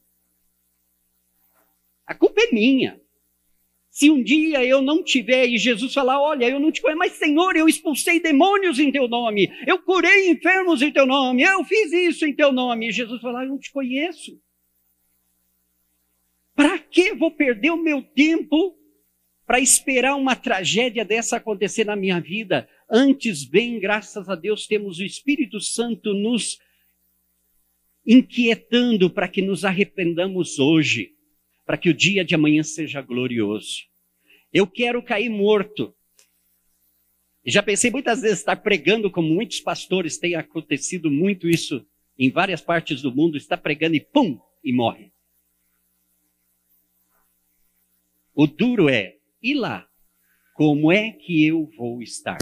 A 2.06 2.14
culpa 2.14 2.40
é 2.42 2.52
minha. 2.52 3.00
Se 3.88 4.10
um 4.10 4.22
dia 4.22 4.64
eu 4.64 4.82
não 4.82 5.04
tiver 5.04 5.46
e 5.46 5.56
Jesus 5.56 5.94
falar, 5.94 6.20
olha, 6.20 6.48
eu 6.48 6.58
não 6.58 6.72
te 6.72 6.82
conheço, 6.82 6.98
mas 6.98 7.12
Senhor, 7.12 7.56
eu 7.56 7.68
expulsei 7.68 8.20
demônios 8.20 8.78
em 8.80 8.90
teu 8.90 9.06
nome, 9.06 9.48
eu 9.66 9.80
curei 9.80 10.30
enfermos 10.30 10.82
em 10.82 10.90
teu 10.90 11.06
nome, 11.06 11.42
eu 11.42 11.62
fiz 11.64 11.92
isso 11.92 12.26
em 12.26 12.34
teu 12.34 12.50
nome. 12.50 12.88
E 12.88 12.92
Jesus 12.92 13.22
falar, 13.22 13.44
eu 13.44 13.50
não 13.50 13.58
te 13.58 13.70
conheço. 13.70 14.36
Para 16.56 16.78
que 16.78 17.14
vou 17.14 17.30
perder 17.30 17.70
o 17.70 17.82
meu 17.82 18.02
tempo 18.02 18.76
para 19.46 19.60
esperar 19.60 20.16
uma 20.16 20.34
tragédia 20.34 21.04
dessa 21.04 21.36
acontecer 21.36 21.84
na 21.84 21.96
minha 21.96 22.20
vida. 22.20 22.68
Antes, 22.90 23.44
bem, 23.44 23.78
graças 23.78 24.28
a 24.28 24.34
Deus, 24.34 24.66
temos 24.66 24.98
o 24.98 25.04
Espírito 25.04 25.60
Santo 25.60 26.14
nos 26.14 26.58
inquietando 28.06 29.10
para 29.10 29.28
que 29.28 29.42
nos 29.42 29.64
arrependamos 29.64 30.58
hoje, 30.58 31.14
para 31.64 31.76
que 31.76 31.88
o 31.88 31.94
dia 31.94 32.24
de 32.24 32.34
amanhã 32.34 32.62
seja 32.62 33.00
glorioso. 33.00 33.84
Eu 34.52 34.66
quero 34.66 35.02
cair 35.02 35.28
morto. 35.28 35.94
Já 37.44 37.62
pensei 37.62 37.90
muitas 37.90 38.22
vezes 38.22 38.38
estar 38.38 38.56
pregando, 38.56 39.10
como 39.10 39.28
muitos 39.28 39.60
pastores 39.60 40.18
têm 40.18 40.34
acontecido 40.34 41.10
muito 41.10 41.48
isso 41.48 41.86
em 42.18 42.30
várias 42.30 42.60
partes 42.60 43.02
do 43.02 43.14
mundo, 43.14 43.36
está 43.36 43.56
pregando 43.56 43.96
e 43.96 44.00
pum, 44.00 44.38
e 44.62 44.72
morre. 44.72 45.12
O 48.34 48.46
duro 48.46 48.88
é 48.88 49.18
e 49.44 49.52
lá, 49.52 49.86
como 50.54 50.90
é 50.90 51.12
que 51.12 51.46
eu 51.46 51.70
vou 51.76 52.00
estar? 52.00 52.38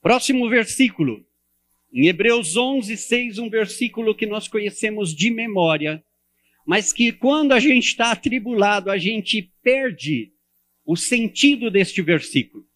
Próximo 0.00 0.48
versículo. 0.48 1.26
Em 1.92 2.06
Hebreus 2.06 2.56
11, 2.56 2.96
6, 2.96 3.38
um 3.38 3.50
versículo 3.50 4.14
que 4.14 4.24
nós 4.24 4.48
conhecemos 4.48 5.14
de 5.14 5.30
memória, 5.30 6.02
mas 6.66 6.90
que 6.90 7.12
quando 7.12 7.52
a 7.52 7.60
gente 7.60 7.88
está 7.88 8.12
atribulado, 8.12 8.90
a 8.90 8.96
gente 8.96 9.52
perde 9.62 10.32
o 10.86 10.96
sentido 10.96 11.70
deste 11.70 12.00
versículo. 12.00 12.66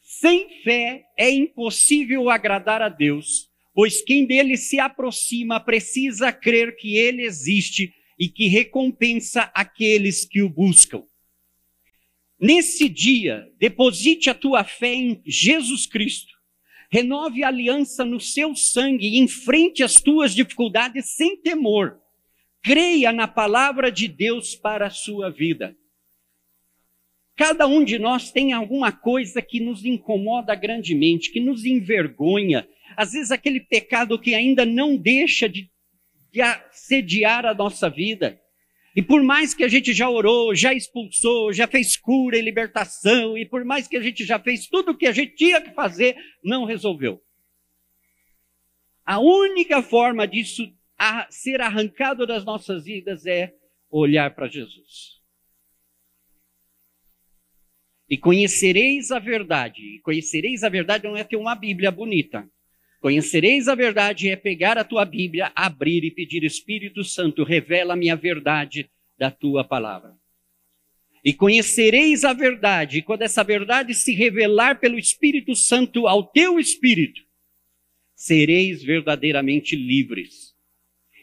Sem 0.00 0.62
fé 0.62 1.04
é 1.16 1.30
impossível 1.30 2.28
agradar 2.30 2.82
a 2.82 2.88
Deus, 2.88 3.48
pois 3.72 4.02
quem 4.02 4.26
dele 4.26 4.56
se 4.56 4.80
aproxima 4.80 5.60
precisa 5.60 6.32
crer 6.32 6.74
que 6.76 6.96
ele 6.96 7.22
existe 7.22 7.92
e 8.18 8.28
que 8.28 8.48
recompensa 8.48 9.50
aqueles 9.54 10.24
que 10.24 10.42
o 10.42 10.48
buscam. 10.48 11.04
Nesse 12.38 12.88
dia, 12.88 13.48
deposite 13.58 14.28
a 14.28 14.34
tua 14.34 14.64
fé 14.64 14.94
em 14.94 15.22
Jesus 15.24 15.86
Cristo. 15.86 16.32
Renove 16.90 17.42
a 17.42 17.48
aliança 17.48 18.04
no 18.04 18.20
seu 18.20 18.54
sangue 18.54 19.06
e 19.06 19.18
enfrente 19.18 19.82
as 19.82 19.94
tuas 19.94 20.34
dificuldades 20.34 21.16
sem 21.16 21.40
temor. 21.40 21.98
Creia 22.62 23.12
na 23.12 23.26
palavra 23.26 23.90
de 23.90 24.06
Deus 24.08 24.54
para 24.54 24.86
a 24.86 24.90
sua 24.90 25.30
vida. 25.30 25.76
Cada 27.36 27.66
um 27.66 27.82
de 27.82 27.98
nós 27.98 28.30
tem 28.30 28.52
alguma 28.52 28.92
coisa 28.92 29.42
que 29.42 29.58
nos 29.58 29.84
incomoda 29.84 30.54
grandemente, 30.54 31.32
que 31.32 31.40
nos 31.40 31.64
envergonha. 31.64 32.66
Às 32.96 33.12
vezes 33.12 33.32
aquele 33.32 33.60
pecado 33.60 34.18
que 34.18 34.34
ainda 34.34 34.64
não 34.64 34.96
deixa 34.96 35.48
de 35.48 35.68
de 36.34 36.40
assediar 36.40 37.46
a 37.46 37.54
nossa 37.54 37.88
vida. 37.88 38.40
E 38.96 39.00
por 39.00 39.22
mais 39.22 39.54
que 39.54 39.62
a 39.62 39.68
gente 39.68 39.94
já 39.94 40.10
orou, 40.10 40.52
já 40.52 40.74
expulsou, 40.74 41.52
já 41.52 41.68
fez 41.68 41.96
cura 41.96 42.36
e 42.36 42.42
libertação, 42.42 43.38
e 43.38 43.46
por 43.46 43.64
mais 43.64 43.86
que 43.86 43.96
a 43.96 44.02
gente 44.02 44.24
já 44.24 44.36
fez 44.36 44.66
tudo 44.66 44.90
o 44.90 44.96
que 44.96 45.06
a 45.06 45.12
gente 45.12 45.36
tinha 45.36 45.60
que 45.60 45.72
fazer, 45.72 46.16
não 46.42 46.64
resolveu. 46.64 47.22
A 49.06 49.20
única 49.20 49.80
forma 49.80 50.26
disso 50.26 50.68
ser 51.30 51.60
arrancado 51.60 52.26
das 52.26 52.44
nossas 52.44 52.84
vidas 52.84 53.26
é 53.26 53.54
olhar 53.88 54.34
para 54.34 54.48
Jesus. 54.48 55.20
E 58.10 58.18
conhecereis 58.18 59.12
a 59.12 59.20
verdade. 59.20 59.80
E 59.80 60.00
conhecereis 60.00 60.64
a 60.64 60.68
verdade 60.68 61.04
não 61.04 61.16
é 61.16 61.22
ter 61.22 61.36
uma 61.36 61.54
Bíblia 61.54 61.92
bonita. 61.92 62.48
Conhecereis 63.04 63.68
a 63.68 63.74
verdade 63.74 64.30
é 64.30 64.34
pegar 64.34 64.78
a 64.78 64.82
tua 64.82 65.04
Bíblia, 65.04 65.52
abrir 65.54 66.02
e 66.04 66.10
pedir 66.10 66.42
Espírito 66.42 67.04
Santo, 67.04 67.44
revela-me 67.44 68.08
a 68.08 68.14
verdade 68.14 68.90
da 69.18 69.30
tua 69.30 69.62
palavra. 69.62 70.16
E 71.22 71.34
conhecereis 71.34 72.24
a 72.24 72.32
verdade, 72.32 73.02
quando 73.02 73.20
essa 73.20 73.44
verdade 73.44 73.92
se 73.92 74.14
revelar 74.14 74.80
pelo 74.80 74.98
Espírito 74.98 75.54
Santo 75.54 76.06
ao 76.06 76.26
teu 76.26 76.58
espírito, 76.58 77.20
sereis 78.14 78.82
verdadeiramente 78.82 79.76
livres. 79.76 80.56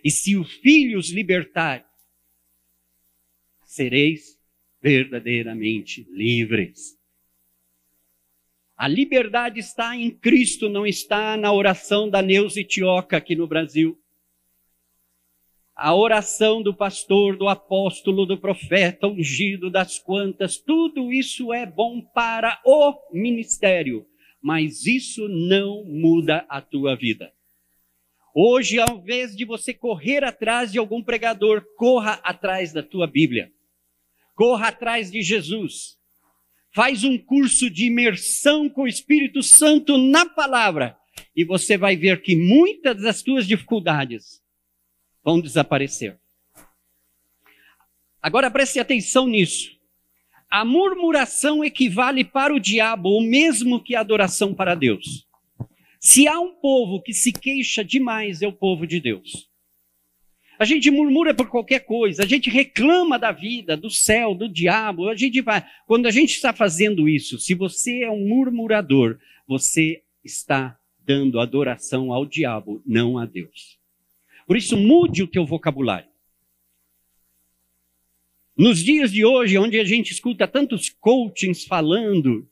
E 0.04 0.12
se 0.12 0.38
o 0.38 0.44
Filho 0.44 1.00
os 1.00 1.10
libertar, 1.10 1.84
sereis 3.64 4.40
verdadeiramente 4.80 6.06
livres. 6.12 7.01
A 8.82 8.88
liberdade 8.88 9.60
está 9.60 9.96
em 9.96 10.10
Cristo, 10.10 10.68
não 10.68 10.88
está 10.88 11.38
na 11.38 11.54
oração 11.54 12.10
da 12.10 12.20
Neuza 12.20 12.64
Tioca 12.64 13.16
aqui 13.16 13.36
no 13.36 13.46
Brasil. 13.46 13.96
A 15.76 15.94
oração 15.94 16.64
do 16.64 16.74
pastor, 16.74 17.38
do 17.38 17.48
apóstolo, 17.48 18.26
do 18.26 18.40
profeta, 18.40 19.06
ungido 19.06 19.70
das 19.70 20.00
quantas, 20.00 20.58
tudo 20.58 21.14
isso 21.14 21.54
é 21.54 21.64
bom 21.64 22.02
para 22.02 22.60
o 22.66 22.96
ministério, 23.14 24.04
mas 24.42 24.88
isso 24.88 25.28
não 25.30 25.86
muda 25.86 26.44
a 26.50 26.60
tua 26.60 26.96
vida. 26.96 27.32
Hoje, 28.34 28.80
ao 28.80 28.98
invés 28.98 29.36
de 29.36 29.46
você 29.46 29.76
correr 29.76 30.24
atrás 30.24 30.72
de 30.72 30.80
algum 30.80 31.04
pregador, 31.04 31.64
corra 31.78 32.14
atrás 32.24 32.74
da 32.74 32.82
tua 32.82 33.06
Bíblia. 33.06 33.52
Corra 34.34 34.70
atrás 34.70 35.12
de 35.12 35.22
Jesus 35.22 36.01
faz 36.74 37.04
um 37.04 37.18
curso 37.18 37.70
de 37.70 37.86
imersão 37.86 38.70
com 38.70 38.84
o 38.84 38.88
Espírito 38.88 39.44
Santo 39.44 39.98
na 39.98 40.26
palavra 40.26 40.98
e 41.36 41.44
você 41.44 41.78
vai 41.78 41.96
ver 41.96 42.22
que 42.22 42.36
muitas 42.36 43.02
das 43.02 43.20
suas 43.20 43.48
dificuldades 43.48 44.42
vão 45.24 45.40
desaparecer. 45.40 46.20
Agora 48.22 48.52
preste 48.52 48.80
atenção 48.80 49.28
nisso. 49.28 49.72
A 50.50 50.66
murmuração 50.66 51.64
equivale 51.64 52.24
para 52.24 52.54
o 52.54 52.60
diabo 52.60 53.18
o 53.18 53.22
mesmo 53.22 53.82
que 53.82 53.96
a 53.96 54.02
adoração 54.02 54.54
para 54.54 54.76
Deus. 54.76 55.28
Se 56.00 56.28
há 56.28 56.40
um 56.40 56.56
povo 56.56 57.02
que 57.02 57.14
se 57.14 57.32
queixa 57.32 57.84
demais, 57.84 58.42
é 58.42 58.48
o 58.48 58.54
povo 58.54 58.86
de 58.86 59.00
Deus. 59.00 59.51
A 60.62 60.64
gente 60.64 60.92
murmura 60.92 61.34
por 61.34 61.50
qualquer 61.50 61.80
coisa, 61.80 62.22
a 62.22 62.26
gente 62.28 62.48
reclama 62.48 63.18
da 63.18 63.32
vida, 63.32 63.76
do 63.76 63.90
céu, 63.90 64.36
do 64.36 64.48
diabo, 64.48 65.10
a 65.10 65.16
gente 65.16 65.42
vai. 65.42 65.66
Quando 65.88 66.06
a 66.06 66.12
gente 66.12 66.36
está 66.36 66.54
fazendo 66.54 67.10
isso, 67.10 67.40
se 67.40 67.56
você 67.56 68.04
é 68.04 68.12
um 68.12 68.28
murmurador, 68.28 69.18
você 69.48 70.04
está 70.24 70.78
dando 71.00 71.40
adoração 71.40 72.14
ao 72.14 72.28
diabo, 72.28 72.80
não 72.86 73.18
a 73.18 73.26
Deus. 73.26 73.80
Por 74.46 74.56
isso, 74.56 74.78
mude 74.78 75.24
o 75.24 75.28
teu 75.28 75.48
vocabulário. 75.48 76.12
Nos 78.56 78.84
dias 78.84 79.12
de 79.12 79.26
hoje, 79.26 79.58
onde 79.58 79.80
a 79.80 79.84
gente 79.84 80.12
escuta 80.12 80.48
tantos 80.48 80.92
coachings 80.92 81.64
falando 81.66 82.48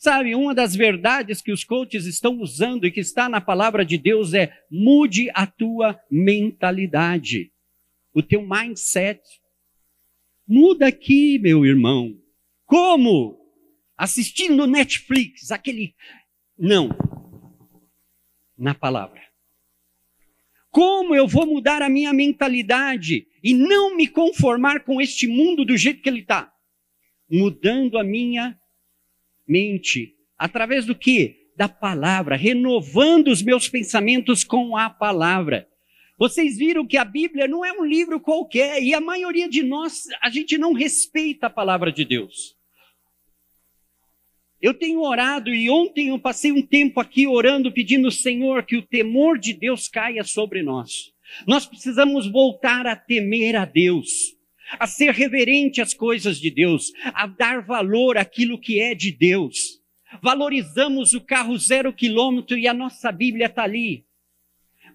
Sabe, 0.00 0.34
uma 0.34 0.54
das 0.54 0.74
verdades 0.74 1.42
que 1.42 1.52
os 1.52 1.62
coaches 1.62 2.06
estão 2.06 2.40
usando 2.40 2.86
e 2.86 2.90
que 2.90 3.00
está 3.00 3.28
na 3.28 3.38
palavra 3.38 3.84
de 3.84 3.98
Deus 3.98 4.32
é 4.32 4.50
mude 4.70 5.28
a 5.34 5.46
tua 5.46 6.00
mentalidade, 6.10 7.52
o 8.14 8.22
teu 8.22 8.40
mindset. 8.40 9.20
Muda 10.48 10.86
aqui, 10.86 11.38
meu 11.38 11.66
irmão. 11.66 12.18
Como? 12.64 13.38
Assistindo 13.94 14.66
Netflix, 14.66 15.50
aquele. 15.50 15.94
Não. 16.58 16.88
Na 18.56 18.74
palavra. 18.74 19.20
Como 20.70 21.14
eu 21.14 21.28
vou 21.28 21.44
mudar 21.44 21.82
a 21.82 21.90
minha 21.90 22.14
mentalidade 22.14 23.26
e 23.44 23.52
não 23.52 23.94
me 23.94 24.08
conformar 24.08 24.82
com 24.82 24.98
este 24.98 25.26
mundo 25.26 25.62
do 25.62 25.76
jeito 25.76 26.00
que 26.00 26.08
ele 26.08 26.20
está? 26.20 26.50
Mudando 27.28 27.98
a 27.98 28.02
minha 28.02 28.58
mente. 29.50 30.14
Através 30.38 30.86
do 30.86 30.94
que? 30.94 31.50
Da 31.56 31.68
palavra, 31.68 32.36
renovando 32.36 33.28
os 33.28 33.42
meus 33.42 33.68
pensamentos 33.68 34.44
com 34.44 34.76
a 34.76 34.88
palavra. 34.88 35.68
Vocês 36.16 36.56
viram 36.56 36.86
que 36.86 36.96
a 36.96 37.04
Bíblia 37.04 37.48
não 37.48 37.64
é 37.64 37.72
um 37.72 37.84
livro 37.84 38.20
qualquer 38.20 38.82
e 38.82 38.94
a 38.94 39.00
maioria 39.00 39.48
de 39.48 39.62
nós, 39.62 40.04
a 40.22 40.30
gente 40.30 40.56
não 40.56 40.72
respeita 40.72 41.46
a 41.46 41.50
palavra 41.50 41.90
de 41.90 42.04
Deus. 42.04 42.56
Eu 44.60 44.74
tenho 44.74 45.00
orado 45.00 45.52
e 45.52 45.70
ontem 45.70 46.08
eu 46.08 46.18
passei 46.18 46.52
um 46.52 46.60
tempo 46.60 47.00
aqui 47.00 47.26
orando, 47.26 47.72
pedindo, 47.72 48.10
Senhor, 48.10 48.62
que 48.64 48.76
o 48.76 48.86
temor 48.86 49.38
de 49.38 49.54
Deus 49.54 49.88
caia 49.88 50.22
sobre 50.22 50.62
nós. 50.62 51.10
Nós 51.46 51.64
precisamos 51.64 52.30
voltar 52.30 52.86
a 52.86 52.94
temer 52.94 53.56
a 53.56 53.64
Deus, 53.64 54.36
a 54.78 54.86
ser 54.86 55.12
reverente 55.12 55.80
às 55.80 55.94
coisas 55.94 56.38
de 56.38 56.50
Deus, 56.50 56.92
a 57.14 57.26
dar 57.26 57.62
valor 57.62 58.16
àquilo 58.16 58.60
que 58.60 58.80
é 58.80 58.94
de 58.94 59.12
Deus. 59.12 59.80
Valorizamos 60.22 61.14
o 61.14 61.20
carro 61.20 61.56
zero 61.56 61.92
quilômetro 61.92 62.58
e 62.58 62.66
a 62.66 62.74
nossa 62.74 63.12
Bíblia 63.12 63.46
está 63.46 63.62
ali. 63.62 64.04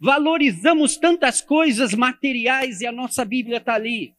Valorizamos 0.02 0.98
tantas 0.98 1.42
coisas 1.42 1.94
materiais 1.94 2.82
e 2.82 2.86
a 2.86 2.92
nossa 2.92 3.24
Bíblia 3.24 3.58
está 3.58 3.76
ali. 3.76 4.14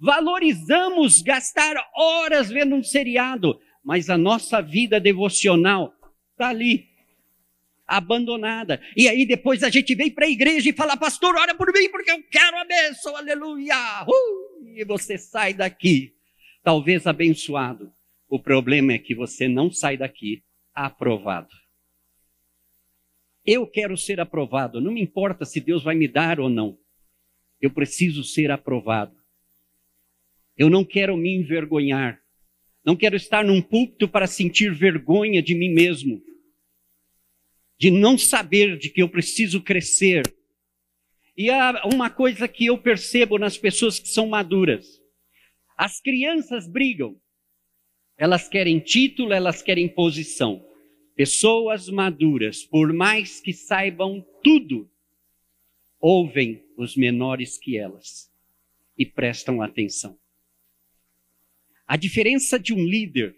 Valorizamos 0.00 1.22
gastar 1.22 1.74
horas 1.96 2.48
vendo 2.48 2.76
um 2.76 2.84
seriado, 2.84 3.58
mas 3.84 4.08
a 4.08 4.16
nossa 4.16 4.60
vida 4.60 5.00
devocional 5.00 5.92
está 6.32 6.48
ali, 6.50 6.86
abandonada. 7.88 8.80
E 8.94 9.08
aí 9.08 9.24
depois 9.24 9.62
a 9.62 9.70
gente 9.70 9.94
vem 9.94 10.10
para 10.10 10.26
a 10.26 10.30
igreja 10.30 10.68
e 10.68 10.74
fala, 10.74 10.96
pastor, 10.96 11.34
ora 11.34 11.54
por 11.54 11.72
mim 11.72 11.88
porque 11.90 12.10
eu 12.10 12.22
quero 12.30 12.58
a 12.58 12.64
bênção, 12.64 13.16
aleluia. 13.16 14.04
Uh! 14.06 14.76
E 14.76 14.84
você 14.84 15.16
sai 15.16 15.54
daqui, 15.54 16.14
talvez 16.62 17.06
abençoado. 17.06 17.90
O 18.28 18.38
problema 18.38 18.92
é 18.92 18.98
que 18.98 19.14
você 19.14 19.48
não 19.48 19.70
sai 19.70 19.96
daqui 19.96 20.42
aprovado. 20.74 21.48
Eu 23.44 23.66
quero 23.66 23.96
ser 23.96 24.20
aprovado, 24.20 24.78
não 24.78 24.92
me 24.92 25.00
importa 25.00 25.46
se 25.46 25.58
Deus 25.58 25.82
vai 25.82 25.94
me 25.94 26.06
dar 26.06 26.38
ou 26.38 26.50
não. 26.50 26.78
Eu 27.58 27.70
preciso 27.70 28.22
ser 28.22 28.50
aprovado. 28.50 29.16
Eu 30.56 30.68
não 30.68 30.84
quero 30.84 31.16
me 31.16 31.34
envergonhar. 31.34 32.20
Não 32.84 32.94
quero 32.94 33.16
estar 33.16 33.44
num 33.44 33.62
púlpito 33.62 34.06
para 34.08 34.26
sentir 34.26 34.72
vergonha 34.74 35.42
de 35.42 35.54
mim 35.54 35.72
mesmo. 35.72 36.22
De 37.78 37.90
não 37.90 38.18
saber 38.18 38.76
de 38.76 38.90
que 38.90 39.02
eu 39.02 39.08
preciso 39.08 39.62
crescer. 39.62 40.22
E 41.36 41.50
há 41.50 41.82
uma 41.86 42.10
coisa 42.10 42.48
que 42.48 42.66
eu 42.66 42.76
percebo 42.76 43.38
nas 43.38 43.56
pessoas 43.56 43.98
que 43.98 44.08
são 44.08 44.26
maduras. 44.26 45.00
As 45.76 46.00
crianças 46.00 46.66
brigam. 46.66 47.16
Elas 48.16 48.48
querem 48.48 48.80
título, 48.80 49.32
elas 49.32 49.62
querem 49.62 49.88
posição. 49.88 50.64
Pessoas 51.14 51.88
maduras, 51.88 52.64
por 52.64 52.92
mais 52.92 53.40
que 53.40 53.52
saibam 53.52 54.26
tudo, 54.42 54.90
ouvem 56.00 56.64
os 56.76 56.96
menores 56.96 57.56
que 57.58 57.76
elas 57.76 58.30
e 58.96 59.06
prestam 59.06 59.62
atenção. 59.62 60.18
A 61.86 61.96
diferença 61.96 62.58
de 62.58 62.74
um 62.74 62.84
líder 62.84 63.36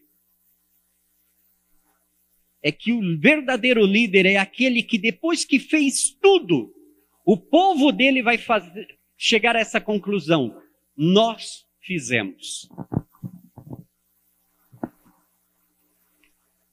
é 2.62 2.70
que 2.70 2.92
o 2.92 3.18
verdadeiro 3.18 3.84
líder 3.84 4.26
é 4.26 4.36
aquele 4.36 4.82
que 4.82 4.98
depois 4.98 5.44
que 5.44 5.58
fez 5.58 6.10
tudo, 6.10 6.74
o 7.24 7.36
povo 7.36 7.90
dele 7.92 8.22
vai 8.22 8.38
fazer, 8.38 8.98
chegar 9.16 9.56
a 9.56 9.60
essa 9.60 9.80
conclusão: 9.80 10.60
nós 10.96 11.66
fizemos. 11.80 12.68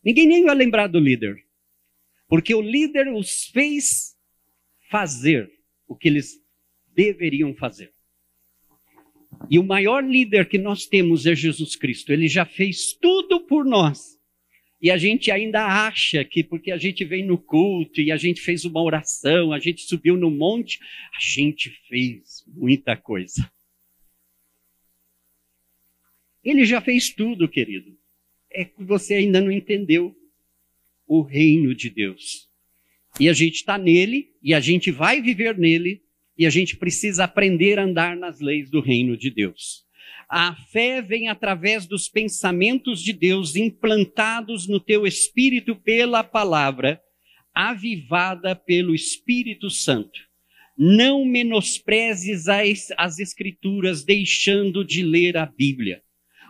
Ninguém 0.04 0.28
nem 0.28 0.46
vai 0.46 0.56
lembrar 0.56 0.88
do 0.88 1.00
líder. 1.00 1.46
Porque 2.30 2.54
o 2.54 2.62
líder 2.62 3.08
os 3.14 3.46
fez 3.46 4.18
fazer 4.90 5.50
o 5.88 5.96
que 5.96 6.08
eles 6.08 6.42
deveriam 6.94 7.54
fazer. 7.54 7.94
E 9.50 9.60
o 9.60 9.64
maior 9.64 10.04
líder 10.04 10.48
que 10.48 10.58
nós 10.58 10.86
temos 10.86 11.26
é 11.26 11.36
Jesus 11.36 11.76
Cristo. 11.76 12.12
Ele 12.12 12.28
já 12.28 12.46
fez 12.46 12.94
tudo 12.94 13.42
por 13.42 13.66
nós. 13.66 14.17
E 14.82 14.92
a 14.92 14.98
gente 14.98 15.32
ainda 15.32 15.66
acha 15.66 16.24
que 16.24 16.44
porque 16.44 16.72
a 16.72 16.78
gente 16.78 17.04
vem 17.04 17.26
no 17.26 17.38
culto 17.38 18.00
e 18.00 18.12
a 18.12 18.18
gente 18.18 18.42
fez 18.42 18.64
uma 18.64 18.82
oração, 18.82 19.52
a 19.52 19.60
gente 19.60 19.82
subiu 19.82 20.16
no 20.16 20.30
monte, 20.30 20.80
a 21.16 21.20
gente 21.20 21.72
fez 21.88 22.44
muita 22.48 22.96
coisa. 22.96 23.50
Ele 26.44 26.64
já 26.66 26.80
fez 26.80 27.10
tudo, 27.10 27.50
querido 27.50 27.98
é 28.58 28.66
que 28.66 28.84
você 28.84 29.16
ainda 29.16 29.42
não 29.42 29.52
entendeu 29.52 30.16
o 31.06 31.22
reino 31.22 31.76
de 31.76 31.90
Deus. 31.90 32.50
E 33.20 33.30
a 33.30 33.34
gente 33.34 33.56
está 33.56 33.78
nele, 33.78 34.32
e 34.42 34.54
a 34.54 34.60
gente 34.60 34.92
vai 34.92 35.22
viver 35.22 35.58
nele, 35.58 36.02
e 36.38 36.46
a 36.46 36.50
gente 36.50 36.76
precisa 36.76 37.24
aprender 37.24 37.80
a 37.80 37.84
andar 37.84 38.16
nas 38.16 38.40
leis 38.40 38.70
do 38.70 38.80
reino 38.80 39.18
de 39.18 39.30
Deus. 39.30 39.86
A 40.30 40.56
fé 40.56 41.02
vem 41.02 41.30
através 41.30 41.86
dos 41.86 42.10
pensamentos 42.10 43.02
de 43.02 43.14
Deus 43.14 43.56
implantados 43.56 44.68
no 44.68 44.80
teu 44.80 45.08
espírito 45.08 45.76
pela 45.76 46.24
palavra, 46.24 47.02
avivada 47.54 48.56
pelo 48.56 48.94
Espírito 48.94 49.70
Santo. 49.70 50.20
Não 50.78 51.26
menosprezes 51.26 52.48
as, 52.48 52.90
as 52.98 53.20
Escrituras 53.20 54.04
deixando 54.04 54.86
de 54.86 55.02
ler 55.02 55.38
a 55.38 55.46
Bíblia. 55.46 56.04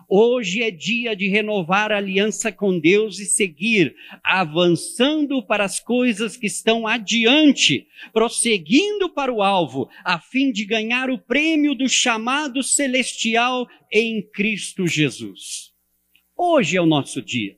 Hoje 0.10 0.64
é 0.64 0.72
dia 0.72 1.14
de 1.18 1.28
renovar 1.28 1.92
a 1.92 1.98
aliança 1.98 2.50
com 2.50 2.80
Deus 2.80 3.20
e 3.20 3.26
seguir 3.26 3.94
avançando 4.24 5.46
para 5.46 5.66
as 5.66 5.82
coisas 5.82 6.38
que 6.38 6.48
estão 6.48 6.88
adiante, 6.88 7.86
prosseguindo 8.14 9.10
para 9.10 9.34
o 9.34 9.44
alvo, 9.44 9.90
a 10.06 10.18
fim 10.18 10.50
de 10.50 10.64
ganhar 10.64 11.10
o 11.10 11.20
prêmio 11.20 11.76
do 11.76 11.90
chamado 11.90 12.64
celestial 12.64 13.68
em 13.92 14.22
Cristo 14.22 14.88
Jesus. 14.88 15.74
Hoje 16.38 16.78
é 16.78 16.82
o 16.82 16.86
nosso 16.86 17.22
dia. 17.22 17.58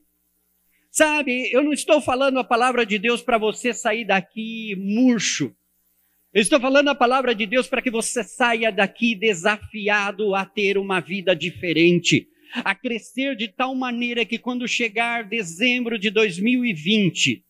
Sabe, 0.90 1.52
eu 1.52 1.62
não 1.62 1.72
estou 1.72 2.00
falando 2.00 2.40
a 2.40 2.44
palavra 2.44 2.84
de 2.84 2.98
Deus 2.98 3.22
para 3.22 3.38
você 3.38 3.72
sair 3.72 4.04
daqui 4.04 4.74
murcho. 4.76 5.54
Eu 6.32 6.42
estou 6.42 6.60
falando 6.60 6.88
a 6.88 6.94
palavra 6.96 7.32
de 7.32 7.46
Deus 7.46 7.68
para 7.68 7.82
que 7.82 7.90
você 7.90 8.24
saia 8.24 8.72
daqui 8.72 9.14
desafiado 9.14 10.34
a 10.34 10.44
ter 10.44 10.78
uma 10.78 10.98
vida 10.98 11.34
diferente, 11.34 12.28
a 12.54 12.74
crescer 12.74 13.36
de 13.36 13.48
tal 13.48 13.74
maneira 13.74 14.24
que 14.24 14.38
quando 14.38 14.66
chegar 14.66 15.28
dezembro 15.28 15.98
de 15.98 16.10
2020, 16.10 17.44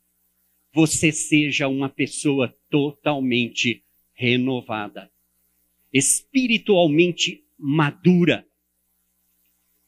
você 0.73 1.11
seja 1.11 1.69
uma 1.69 1.89
pessoa 1.89 2.55
totalmente 2.69 3.83
renovada, 4.15 5.11
espiritualmente 5.93 7.45
madura, 7.59 8.47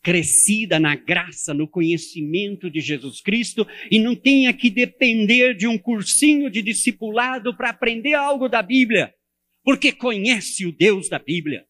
crescida 0.03 0.81
na 0.81 0.97
graça, 0.97 1.55
no 1.55 1.69
conhecimento 1.69 2.69
de 2.69 2.81
Jesus 2.81 3.21
Cristo 3.21 3.67
e 3.91 4.01
não 4.01 4.17
tenha 4.17 4.53
que 4.53 4.69
depender 4.69 5.55
de 5.55 5.69
um 5.69 5.79
cursinho 5.79 6.51
de 6.51 6.61
discipulado 6.61 7.57
para 7.57 7.71
aprender 7.71 8.15
algo 8.15 8.49
da 8.49 8.61
Bíblia, 8.61 9.15
porque 9.63 9.93
conhece 9.93 10.67
o 10.67 10.73
Deus 10.73 11.09
da 11.09 11.21
Bíblia. 11.21 11.65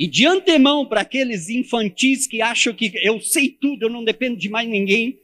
E 0.00 0.06
de 0.06 0.26
antemão, 0.26 0.86
para 0.86 1.02
aqueles 1.02 1.50
infantis 1.50 2.26
que 2.26 2.40
acham 2.40 2.72
que 2.72 2.90
eu 3.02 3.20
sei 3.20 3.50
tudo, 3.50 3.82
eu 3.82 3.90
não 3.90 4.02
dependo 4.02 4.38
de 4.38 4.48
mais 4.48 4.66
ninguém, 4.66 5.20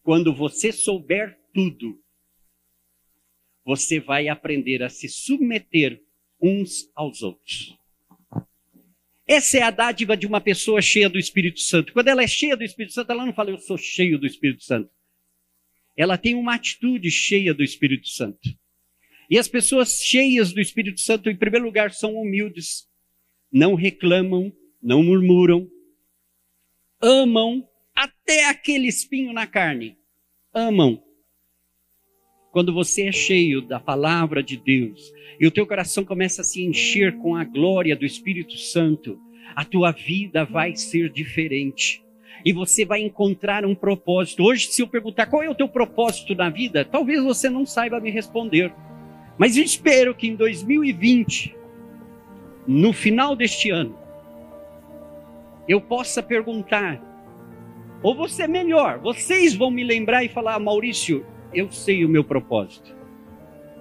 quando 0.00 0.32
você 0.32 0.70
souber 0.70 1.36
tudo, 1.52 2.00
você 3.64 3.98
vai 3.98 4.28
aprender 4.28 4.80
a 4.80 4.88
se 4.88 5.08
submeter 5.08 6.00
uns 6.40 6.88
aos 6.94 7.20
outros. 7.20 7.76
Essa 9.26 9.58
é 9.58 9.62
a 9.62 9.72
dádiva 9.72 10.16
de 10.16 10.24
uma 10.24 10.40
pessoa 10.40 10.80
cheia 10.80 11.08
do 11.08 11.18
Espírito 11.18 11.58
Santo. 11.58 11.92
Quando 11.92 12.06
ela 12.06 12.22
é 12.22 12.28
cheia 12.28 12.56
do 12.56 12.62
Espírito 12.62 12.92
Santo, 12.92 13.10
ela 13.10 13.26
não 13.26 13.34
fala, 13.34 13.50
eu 13.50 13.58
sou 13.58 13.76
cheio 13.76 14.20
do 14.20 14.26
Espírito 14.26 14.62
Santo. 14.62 14.88
Ela 15.96 16.16
tem 16.16 16.36
uma 16.36 16.54
atitude 16.54 17.10
cheia 17.10 17.52
do 17.52 17.64
Espírito 17.64 18.06
Santo. 18.08 18.56
E 19.28 19.36
as 19.36 19.48
pessoas 19.48 20.00
cheias 20.00 20.52
do 20.52 20.60
Espírito 20.60 21.00
Santo, 21.00 21.28
em 21.28 21.36
primeiro 21.36 21.66
lugar, 21.66 21.90
são 21.90 22.14
humildes 22.14 22.86
não 23.52 23.74
reclamam, 23.74 24.50
não 24.82 25.02
murmuram, 25.02 25.68
amam 27.00 27.68
até 27.94 28.48
aquele 28.48 28.88
espinho 28.88 29.32
na 29.32 29.46
carne. 29.46 29.98
Amam. 30.54 31.02
Quando 32.50 32.72
você 32.72 33.08
é 33.08 33.12
cheio 33.12 33.60
da 33.60 33.78
palavra 33.78 34.42
de 34.42 34.56
Deus 34.56 35.12
e 35.40 35.46
o 35.46 35.50
teu 35.50 35.66
coração 35.66 36.04
começa 36.04 36.42
a 36.42 36.44
se 36.44 36.62
encher 36.62 37.16
com 37.18 37.36
a 37.36 37.44
glória 37.44 37.96
do 37.96 38.04
Espírito 38.04 38.56
Santo, 38.56 39.18
a 39.54 39.64
tua 39.64 39.90
vida 39.90 40.44
vai 40.44 40.74
ser 40.76 41.10
diferente. 41.10 42.02
E 42.44 42.52
você 42.52 42.84
vai 42.84 43.00
encontrar 43.00 43.64
um 43.64 43.74
propósito. 43.74 44.42
Hoje, 44.42 44.66
se 44.66 44.82
eu 44.82 44.88
perguntar 44.88 45.26
qual 45.26 45.42
é 45.42 45.48
o 45.48 45.54
teu 45.54 45.68
propósito 45.68 46.34
na 46.34 46.50
vida, 46.50 46.84
talvez 46.84 47.22
você 47.22 47.48
não 47.48 47.64
saiba 47.64 48.00
me 48.00 48.10
responder. 48.10 48.72
Mas 49.38 49.56
espero 49.56 50.14
que 50.14 50.26
em 50.26 50.34
2020 50.34 51.61
no 52.66 52.92
final 52.92 53.36
deste 53.36 53.70
ano, 53.70 53.96
eu 55.68 55.80
possa 55.80 56.22
perguntar, 56.22 57.00
ou 58.02 58.14
você 58.14 58.46
melhor, 58.46 58.98
vocês 58.98 59.54
vão 59.54 59.70
me 59.70 59.84
lembrar 59.84 60.24
e 60.24 60.28
falar, 60.28 60.58
Maurício, 60.58 61.24
eu 61.54 61.70
sei 61.70 62.04
o 62.04 62.08
meu 62.08 62.24
propósito. 62.24 62.94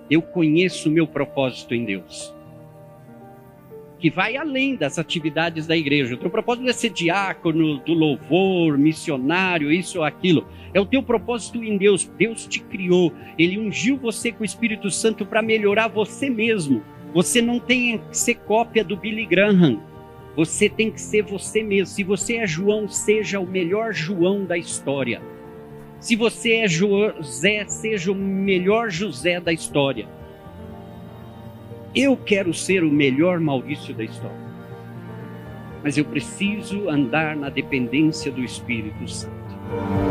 Eu 0.09 0.21
conheço 0.21 0.89
o 0.89 0.91
meu 0.91 1.07
propósito 1.07 1.73
em 1.73 1.85
Deus. 1.85 2.33
que 4.01 4.09
vai 4.09 4.35
além 4.35 4.75
das 4.75 4.97
atividades 4.97 5.67
da 5.67 5.77
igreja. 5.77 6.15
O 6.15 6.17
teu 6.17 6.29
propósito 6.29 6.63
não 6.63 6.71
é 6.71 6.73
ser 6.73 6.89
diácono 6.89 7.77
do 7.77 7.93
louvor, 7.93 8.77
missionário, 8.77 9.71
isso 9.71 9.99
ou 9.99 10.03
aquilo. 10.03 10.47
É 10.73 10.81
o 10.81 10.85
teu 10.85 11.03
propósito 11.03 11.63
em 11.63 11.77
Deus. 11.77 12.05
Deus 12.17 12.47
te 12.47 12.59
criou. 12.61 13.13
Ele 13.37 13.59
ungiu 13.59 13.97
você 13.97 14.31
com 14.31 14.41
o 14.41 14.45
Espírito 14.45 14.89
Santo 14.89 15.23
para 15.25 15.43
melhorar 15.43 15.87
você 15.87 16.29
mesmo. 16.31 16.83
Você 17.13 17.41
não 17.41 17.59
tem 17.59 17.97
que 17.97 18.17
ser 18.17 18.35
cópia 18.35 18.83
do 18.83 18.95
Billy 18.95 19.25
Graham. 19.25 19.81
Você 20.35 20.69
tem 20.69 20.89
que 20.89 21.01
ser 21.01 21.23
você 21.23 21.61
mesmo. 21.61 21.93
Se 21.93 22.03
você 22.03 22.37
é 22.37 22.47
João, 22.47 22.87
seja 22.87 23.39
o 23.39 23.45
melhor 23.45 23.93
João 23.93 24.45
da 24.45 24.57
história. 24.57 25.21
Se 25.99 26.15
você 26.15 26.53
é 26.53 26.67
José, 26.67 27.65
seja 27.67 28.11
o 28.11 28.15
melhor 28.15 28.89
José 28.89 29.39
da 29.39 29.51
história. 29.51 30.07
Eu 31.93 32.15
quero 32.15 32.53
ser 32.53 32.83
o 32.83 32.89
melhor 32.89 33.39
Maurício 33.39 33.93
da 33.93 34.03
história. 34.03 34.51
Mas 35.83 35.97
eu 35.97 36.05
preciso 36.05 36.89
andar 36.89 37.35
na 37.35 37.49
dependência 37.49 38.31
do 38.31 38.41
Espírito 38.41 39.07
Santo. 39.07 40.10